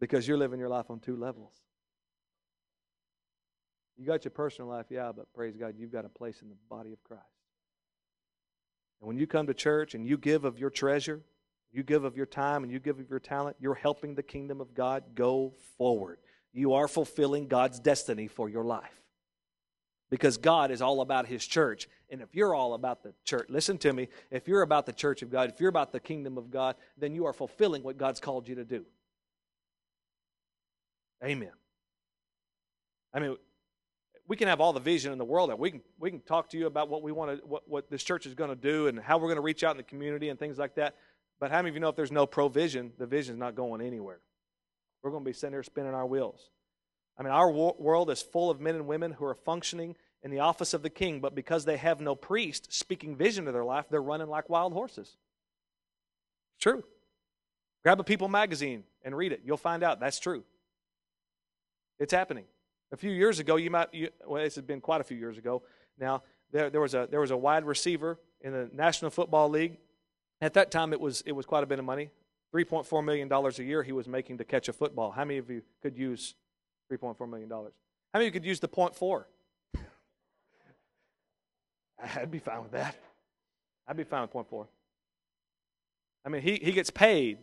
Because 0.00 0.26
you're 0.26 0.38
living 0.38 0.58
your 0.58 0.68
life 0.68 0.90
on 0.90 1.00
two 1.00 1.16
levels. 1.16 1.52
You 3.96 4.06
got 4.06 4.24
your 4.24 4.30
personal 4.30 4.70
life, 4.70 4.86
yeah, 4.90 5.10
but 5.14 5.32
praise 5.32 5.56
God, 5.56 5.74
you've 5.76 5.92
got 5.92 6.04
a 6.04 6.08
place 6.08 6.40
in 6.40 6.48
the 6.48 6.56
body 6.70 6.92
of 6.92 7.02
Christ. 7.02 7.22
And 9.00 9.08
when 9.08 9.18
you 9.18 9.26
come 9.26 9.46
to 9.48 9.54
church 9.54 9.94
and 9.94 10.06
you 10.06 10.16
give 10.16 10.44
of 10.44 10.58
your 10.58 10.70
treasure, 10.70 11.22
you 11.72 11.82
give 11.82 12.04
of 12.04 12.16
your 12.16 12.26
time 12.26 12.62
and 12.62 12.72
you 12.72 12.78
give 12.78 12.98
of 12.98 13.10
your 13.10 13.18
talent, 13.18 13.56
you're 13.60 13.74
helping 13.74 14.14
the 14.14 14.22
kingdom 14.22 14.60
of 14.60 14.74
God 14.74 15.02
go 15.14 15.52
forward. 15.76 16.18
You 16.52 16.74
are 16.74 16.88
fulfilling 16.88 17.48
God's 17.48 17.78
destiny 17.78 18.26
for 18.28 18.48
your 18.48 18.64
life. 18.64 19.02
Because 20.10 20.38
God 20.38 20.70
is 20.70 20.80
all 20.80 21.02
about 21.02 21.26
His 21.26 21.46
church. 21.46 21.86
And 22.08 22.22
if 22.22 22.34
you're 22.34 22.54
all 22.54 22.72
about 22.72 23.02
the 23.02 23.12
church, 23.24 23.46
listen 23.50 23.76
to 23.78 23.92
me, 23.92 24.08
if 24.30 24.48
you're 24.48 24.62
about 24.62 24.86
the 24.86 24.92
church 24.92 25.20
of 25.20 25.30
God, 25.30 25.50
if 25.50 25.60
you're 25.60 25.68
about 25.68 25.92
the 25.92 26.00
kingdom 26.00 26.38
of 26.38 26.50
God, 26.50 26.76
then 26.96 27.14
you 27.14 27.26
are 27.26 27.34
fulfilling 27.34 27.82
what 27.82 27.98
God's 27.98 28.18
called 28.18 28.48
you 28.48 28.54
to 28.54 28.64
do. 28.64 28.86
Amen. 31.22 31.52
I 33.12 33.20
mean, 33.20 33.36
we 34.28 34.36
can 34.36 34.48
have 34.48 34.60
all 34.60 34.72
the 34.72 34.80
vision 34.80 35.10
in 35.10 35.18
the 35.18 35.24
world 35.24 35.50
and 35.50 35.58
we 35.58 35.70
can 35.70 35.80
we 35.98 36.10
can 36.10 36.20
talk 36.20 36.50
to 36.50 36.58
you 36.58 36.66
about 36.66 36.88
what 36.88 37.02
we 37.02 37.10
want 37.10 37.40
to 37.40 37.46
what, 37.46 37.68
what 37.68 37.90
this 37.90 38.04
church 38.04 38.26
is 38.26 38.34
going 38.34 38.50
to 38.50 38.56
do 38.56 38.86
and 38.86 39.00
how 39.00 39.16
we're 39.16 39.28
going 39.28 39.36
to 39.36 39.42
reach 39.42 39.64
out 39.64 39.72
in 39.72 39.78
the 39.78 39.82
community 39.82 40.28
and 40.28 40.38
things 40.38 40.58
like 40.58 40.74
that. 40.76 40.94
But 41.40 41.50
how 41.50 41.58
many 41.58 41.70
of 41.70 41.74
you 41.74 41.80
know 41.80 41.88
if 41.88 41.96
there's 41.96 42.12
no 42.12 42.26
provision 42.26 42.92
the 42.98 43.06
vision's 43.06 43.38
not 43.38 43.54
going 43.54 43.80
anywhere? 43.80 44.20
We're 45.02 45.10
going 45.10 45.24
to 45.24 45.28
be 45.28 45.32
sitting 45.32 45.54
here 45.54 45.62
spinning 45.62 45.94
our 45.94 46.06
wheels. 46.06 46.50
I 47.18 47.22
mean 47.22 47.32
our 47.32 47.50
world 47.50 48.10
is 48.10 48.20
full 48.20 48.50
of 48.50 48.60
men 48.60 48.74
and 48.74 48.86
women 48.86 49.12
who 49.12 49.24
are 49.24 49.34
functioning 49.34 49.96
in 50.22 50.30
the 50.30 50.40
office 50.40 50.74
of 50.74 50.82
the 50.82 50.90
king 50.90 51.20
but 51.20 51.34
because 51.34 51.64
they 51.64 51.78
have 51.78 52.00
no 52.00 52.14
priest 52.14 52.72
speaking 52.72 53.16
vision 53.16 53.46
to 53.46 53.52
their 53.52 53.64
life 53.64 53.86
they're 53.90 54.02
running 54.02 54.28
like 54.28 54.50
wild 54.50 54.74
horses. 54.74 55.16
True. 56.60 56.84
Grab 57.82 57.98
a 57.98 58.04
people 58.04 58.28
magazine 58.28 58.84
and 59.02 59.16
read 59.16 59.32
it. 59.32 59.40
You'll 59.44 59.56
find 59.56 59.82
out 59.82 60.00
that's 60.00 60.20
true 60.20 60.44
it's 61.98 62.12
happening 62.12 62.44
a 62.92 62.96
few 62.96 63.10
years 63.10 63.38
ago, 63.38 63.56
you 63.56 63.70
might, 63.70 63.92
you, 63.92 64.08
well, 64.26 64.42
this 64.42 64.54
has 64.54 64.64
been 64.64 64.80
quite 64.80 65.00
a 65.00 65.04
few 65.04 65.16
years 65.16 65.36
ago 65.36 65.62
now, 65.98 66.22
there, 66.50 66.70
there, 66.70 66.80
was 66.80 66.94
a, 66.94 67.06
there 67.10 67.20
was 67.20 67.30
a 67.30 67.36
wide 67.36 67.64
receiver 67.64 68.18
in 68.40 68.52
the 68.52 68.70
National 68.72 69.10
Football 69.10 69.50
League. 69.50 69.78
At 70.40 70.54
that 70.54 70.70
time, 70.70 70.92
it 70.92 71.00
was, 71.00 71.22
it 71.26 71.32
was 71.32 71.44
quite 71.44 71.64
a 71.64 71.66
bit 71.66 71.78
of 71.78 71.84
money. 71.84 72.10
$3.4 72.54 73.04
million 73.04 73.30
a 73.30 73.62
year 73.62 73.82
he 73.82 73.92
was 73.92 74.08
making 74.08 74.38
to 74.38 74.44
catch 74.44 74.68
a 74.68 74.72
football. 74.72 75.10
How 75.10 75.24
many 75.24 75.38
of 75.38 75.50
you 75.50 75.62
could 75.82 75.98
use 75.98 76.34
$3.4 76.90 77.28
million? 77.28 77.50
How 77.50 77.66
many 78.14 78.26
of 78.26 78.34
you 78.34 78.40
could 78.40 78.46
use 78.46 78.60
the 78.60 78.68
point 78.68 78.94
four? 78.94 79.28
I'd 82.16 82.30
be 82.30 82.38
fine 82.38 82.62
with 82.62 82.72
that. 82.72 82.96
I'd 83.86 83.96
be 83.96 84.04
fine 84.04 84.22
with 84.22 84.30
point 84.30 84.48
four. 84.48 84.68
I 86.24 86.30
mean, 86.30 86.42
he, 86.42 86.60
he 86.62 86.72
gets 86.72 86.90
paid 86.90 87.38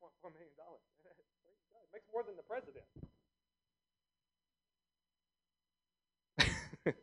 $4 0.00 0.32
million. 0.32 0.50
makes 1.92 2.06
more 2.12 2.22
than 2.22 2.36
the 2.36 2.42
president. 2.42 2.84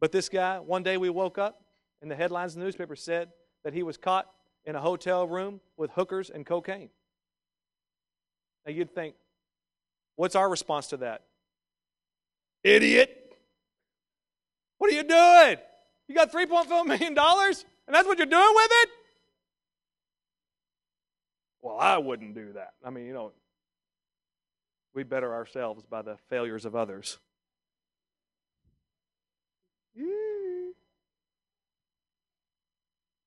but 0.00 0.12
this 0.12 0.28
guy, 0.28 0.58
one 0.58 0.82
day 0.82 0.96
we 0.96 1.10
woke 1.10 1.38
up, 1.38 1.62
and 2.02 2.10
the 2.10 2.16
headlines 2.16 2.54
in 2.54 2.60
the 2.60 2.66
newspaper 2.66 2.96
said 2.96 3.30
that 3.64 3.74
he 3.74 3.82
was 3.82 3.96
caught 3.96 4.26
in 4.64 4.74
a 4.74 4.80
hotel 4.80 5.26
room 5.26 5.60
with 5.76 5.90
hookers 5.92 6.30
and 6.30 6.44
cocaine. 6.44 6.90
Now 8.66 8.72
you'd 8.72 8.94
think, 8.94 9.14
what's 10.16 10.34
our 10.34 10.48
response 10.48 10.88
to 10.88 10.96
that? 10.98 11.22
Idiot! 12.64 13.36
What 14.78 14.90
are 14.90 14.94
you 14.94 15.04
doing? 15.04 15.58
You 16.08 16.14
got 16.14 16.32
$3.4 16.32 16.86
million, 16.86 17.16
and 17.18 17.94
that's 17.94 18.06
what 18.06 18.18
you're 18.18 18.26
doing 18.26 18.52
with 18.54 18.70
it? 18.70 18.88
Well, 21.68 21.78
I 21.78 21.98
wouldn't 21.98 22.34
do 22.34 22.54
that. 22.54 22.72
I 22.82 22.88
mean, 22.88 23.04
you 23.04 23.12
know, 23.12 23.32
we 24.94 25.02
better 25.02 25.34
ourselves 25.34 25.84
by 25.84 26.00
the 26.00 26.16
failures 26.30 26.64
of 26.64 26.74
others. 26.74 27.18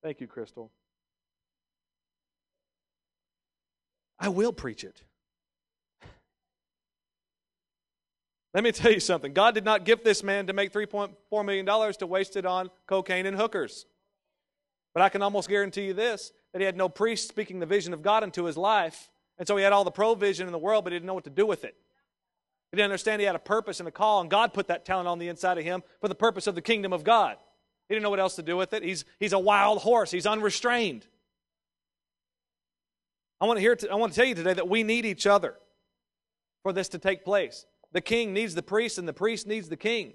Thank 0.02 0.20
you, 0.20 0.26
Crystal. 0.26 0.72
I 4.18 4.28
will 4.28 4.52
preach 4.52 4.82
it. 4.82 5.02
Let 8.54 8.64
me 8.64 8.72
tell 8.72 8.90
you 8.90 8.98
something. 8.98 9.32
God 9.32 9.54
did 9.54 9.64
not 9.64 9.84
gift 9.84 10.02
this 10.02 10.24
man 10.24 10.48
to 10.48 10.52
make 10.52 10.72
$3.4 10.72 11.46
million 11.46 11.92
to 11.92 12.06
waste 12.08 12.36
it 12.36 12.44
on 12.44 12.70
cocaine 12.88 13.26
and 13.26 13.36
hookers. 13.36 13.86
But 14.94 15.04
I 15.04 15.10
can 15.10 15.22
almost 15.22 15.48
guarantee 15.48 15.84
you 15.84 15.94
this 15.94 16.32
that 16.52 16.60
he 16.60 16.64
had 16.64 16.76
no 16.76 16.88
priest 16.88 17.28
speaking 17.28 17.60
the 17.60 17.66
vision 17.66 17.92
of 17.92 18.02
God 18.02 18.22
into 18.22 18.44
his 18.44 18.56
life. 18.56 19.10
And 19.38 19.48
so 19.48 19.56
he 19.56 19.64
had 19.64 19.72
all 19.72 19.84
the 19.84 19.90
provision 19.90 20.46
in 20.46 20.52
the 20.52 20.58
world, 20.58 20.84
but 20.84 20.92
he 20.92 20.98
didn't 20.98 21.06
know 21.06 21.14
what 21.14 21.24
to 21.24 21.30
do 21.30 21.46
with 21.46 21.64
it. 21.64 21.74
He 22.70 22.76
didn't 22.76 22.86
understand 22.86 23.20
he 23.20 23.26
had 23.26 23.36
a 23.36 23.40
purpose 23.40 23.80
and 23.80 23.88
a 23.88 23.92
call, 23.92 24.20
and 24.20 24.30
God 24.30 24.54
put 24.54 24.68
that 24.68 24.84
talent 24.84 25.08
on 25.08 25.18
the 25.18 25.28
inside 25.28 25.58
of 25.58 25.64
him 25.64 25.82
for 26.00 26.08
the 26.08 26.14
purpose 26.14 26.46
of 26.46 26.54
the 26.54 26.62
kingdom 26.62 26.92
of 26.92 27.04
God. 27.04 27.36
He 27.88 27.94
didn't 27.94 28.02
know 28.02 28.10
what 28.10 28.20
else 28.20 28.36
to 28.36 28.42
do 28.42 28.56
with 28.56 28.72
it. 28.72 28.82
He's, 28.82 29.04
he's 29.18 29.32
a 29.32 29.38
wild 29.38 29.78
horse, 29.80 30.10
he's 30.10 30.26
unrestrained. 30.26 31.06
I 33.40 33.46
want, 33.46 33.56
to 33.56 33.60
hear 33.60 33.76
I 33.90 33.96
want 33.96 34.12
to 34.12 34.16
tell 34.16 34.24
you 34.24 34.36
today 34.36 34.54
that 34.54 34.68
we 34.68 34.84
need 34.84 35.04
each 35.04 35.26
other 35.26 35.56
for 36.62 36.72
this 36.72 36.88
to 36.90 36.98
take 36.98 37.24
place. 37.24 37.66
The 37.90 38.00
king 38.00 38.32
needs 38.32 38.54
the 38.54 38.62
priest, 38.62 38.98
and 38.98 39.06
the 39.06 39.12
priest 39.12 39.46
needs 39.46 39.68
the 39.68 39.76
king. 39.76 40.12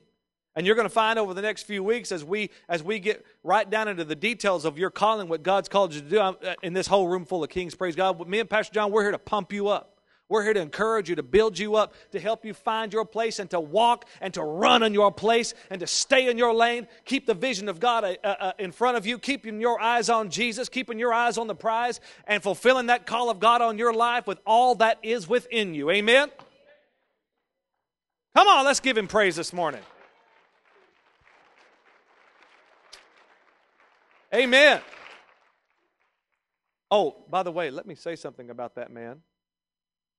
And 0.57 0.65
you're 0.65 0.75
going 0.75 0.87
to 0.87 0.93
find 0.93 1.19
over 1.19 1.35
the 1.35 1.41
next 1.43 1.63
few 1.63 1.83
weeks 1.83 2.11
as 2.11 2.25
we 2.25 2.49
as 2.67 2.81
we 2.81 2.97
get 2.97 3.23
right 3.43 3.69
down 3.69 3.87
into 3.87 4.03
the 4.03 4.15
details 4.15 4.65
of 4.65 4.79
your 4.79 4.89
calling, 4.89 5.29
what 5.29 5.43
God's 5.43 5.69
called 5.69 5.93
you 5.93 6.01
to 6.01 6.09
do 6.09 6.19
uh, 6.19 6.33
in 6.63 6.73
this 6.73 6.87
whole 6.87 7.07
room 7.07 7.25
full 7.25 7.43
of 7.43 7.51
kings. 7.51 7.75
Praise 7.75 7.95
God. 7.95 8.27
Me 8.27 8.39
and 8.39 8.49
Pastor 8.49 8.73
John, 8.73 8.91
we're 8.91 9.03
here 9.03 9.11
to 9.11 9.19
pump 9.19 9.53
you 9.53 9.67
up. 9.67 9.99
We're 10.29 10.43
here 10.43 10.55
to 10.55 10.59
encourage 10.59 11.09
you, 11.09 11.15
to 11.15 11.21
build 11.21 11.59
you 11.59 11.75
up, 11.75 11.93
to 12.11 12.19
help 12.19 12.43
you 12.43 12.55
find 12.55 12.91
your 12.91 13.05
place 13.05 13.37
and 13.37 13.47
to 13.51 13.59
walk 13.59 14.05
and 14.19 14.33
to 14.33 14.41
run 14.41 14.81
in 14.81 14.95
your 14.95 15.11
place 15.11 15.53
and 15.69 15.79
to 15.79 15.85
stay 15.85 16.27
in 16.27 16.39
your 16.39 16.55
lane. 16.55 16.87
Keep 17.05 17.27
the 17.27 17.35
vision 17.35 17.69
of 17.69 17.79
God 17.79 18.03
uh, 18.03 18.27
uh, 18.27 18.51
in 18.57 18.71
front 18.71 18.97
of 18.97 19.05
you, 19.05 19.19
keeping 19.19 19.61
your 19.61 19.79
eyes 19.79 20.09
on 20.09 20.31
Jesus, 20.31 20.69
keeping 20.69 20.97
your 20.97 21.13
eyes 21.13 21.37
on 21.37 21.45
the 21.45 21.55
prize, 21.55 22.01
and 22.25 22.41
fulfilling 22.41 22.87
that 22.87 23.05
call 23.05 23.29
of 23.29 23.39
God 23.39 23.61
on 23.61 23.77
your 23.77 23.93
life 23.93 24.25
with 24.25 24.39
all 24.43 24.73
that 24.75 24.97
is 25.03 25.29
within 25.29 25.75
you. 25.75 25.91
Amen? 25.91 26.31
Come 28.35 28.47
on, 28.47 28.65
let's 28.65 28.79
give 28.79 28.97
him 28.97 29.07
praise 29.07 29.35
this 29.35 29.53
morning. 29.53 29.81
Amen. 34.33 34.81
Oh, 36.89 37.25
by 37.29 37.43
the 37.43 37.51
way, 37.51 37.69
let 37.69 37.85
me 37.85 37.95
say 37.95 38.15
something 38.15 38.49
about 38.49 38.75
that 38.75 38.91
man. 38.91 39.21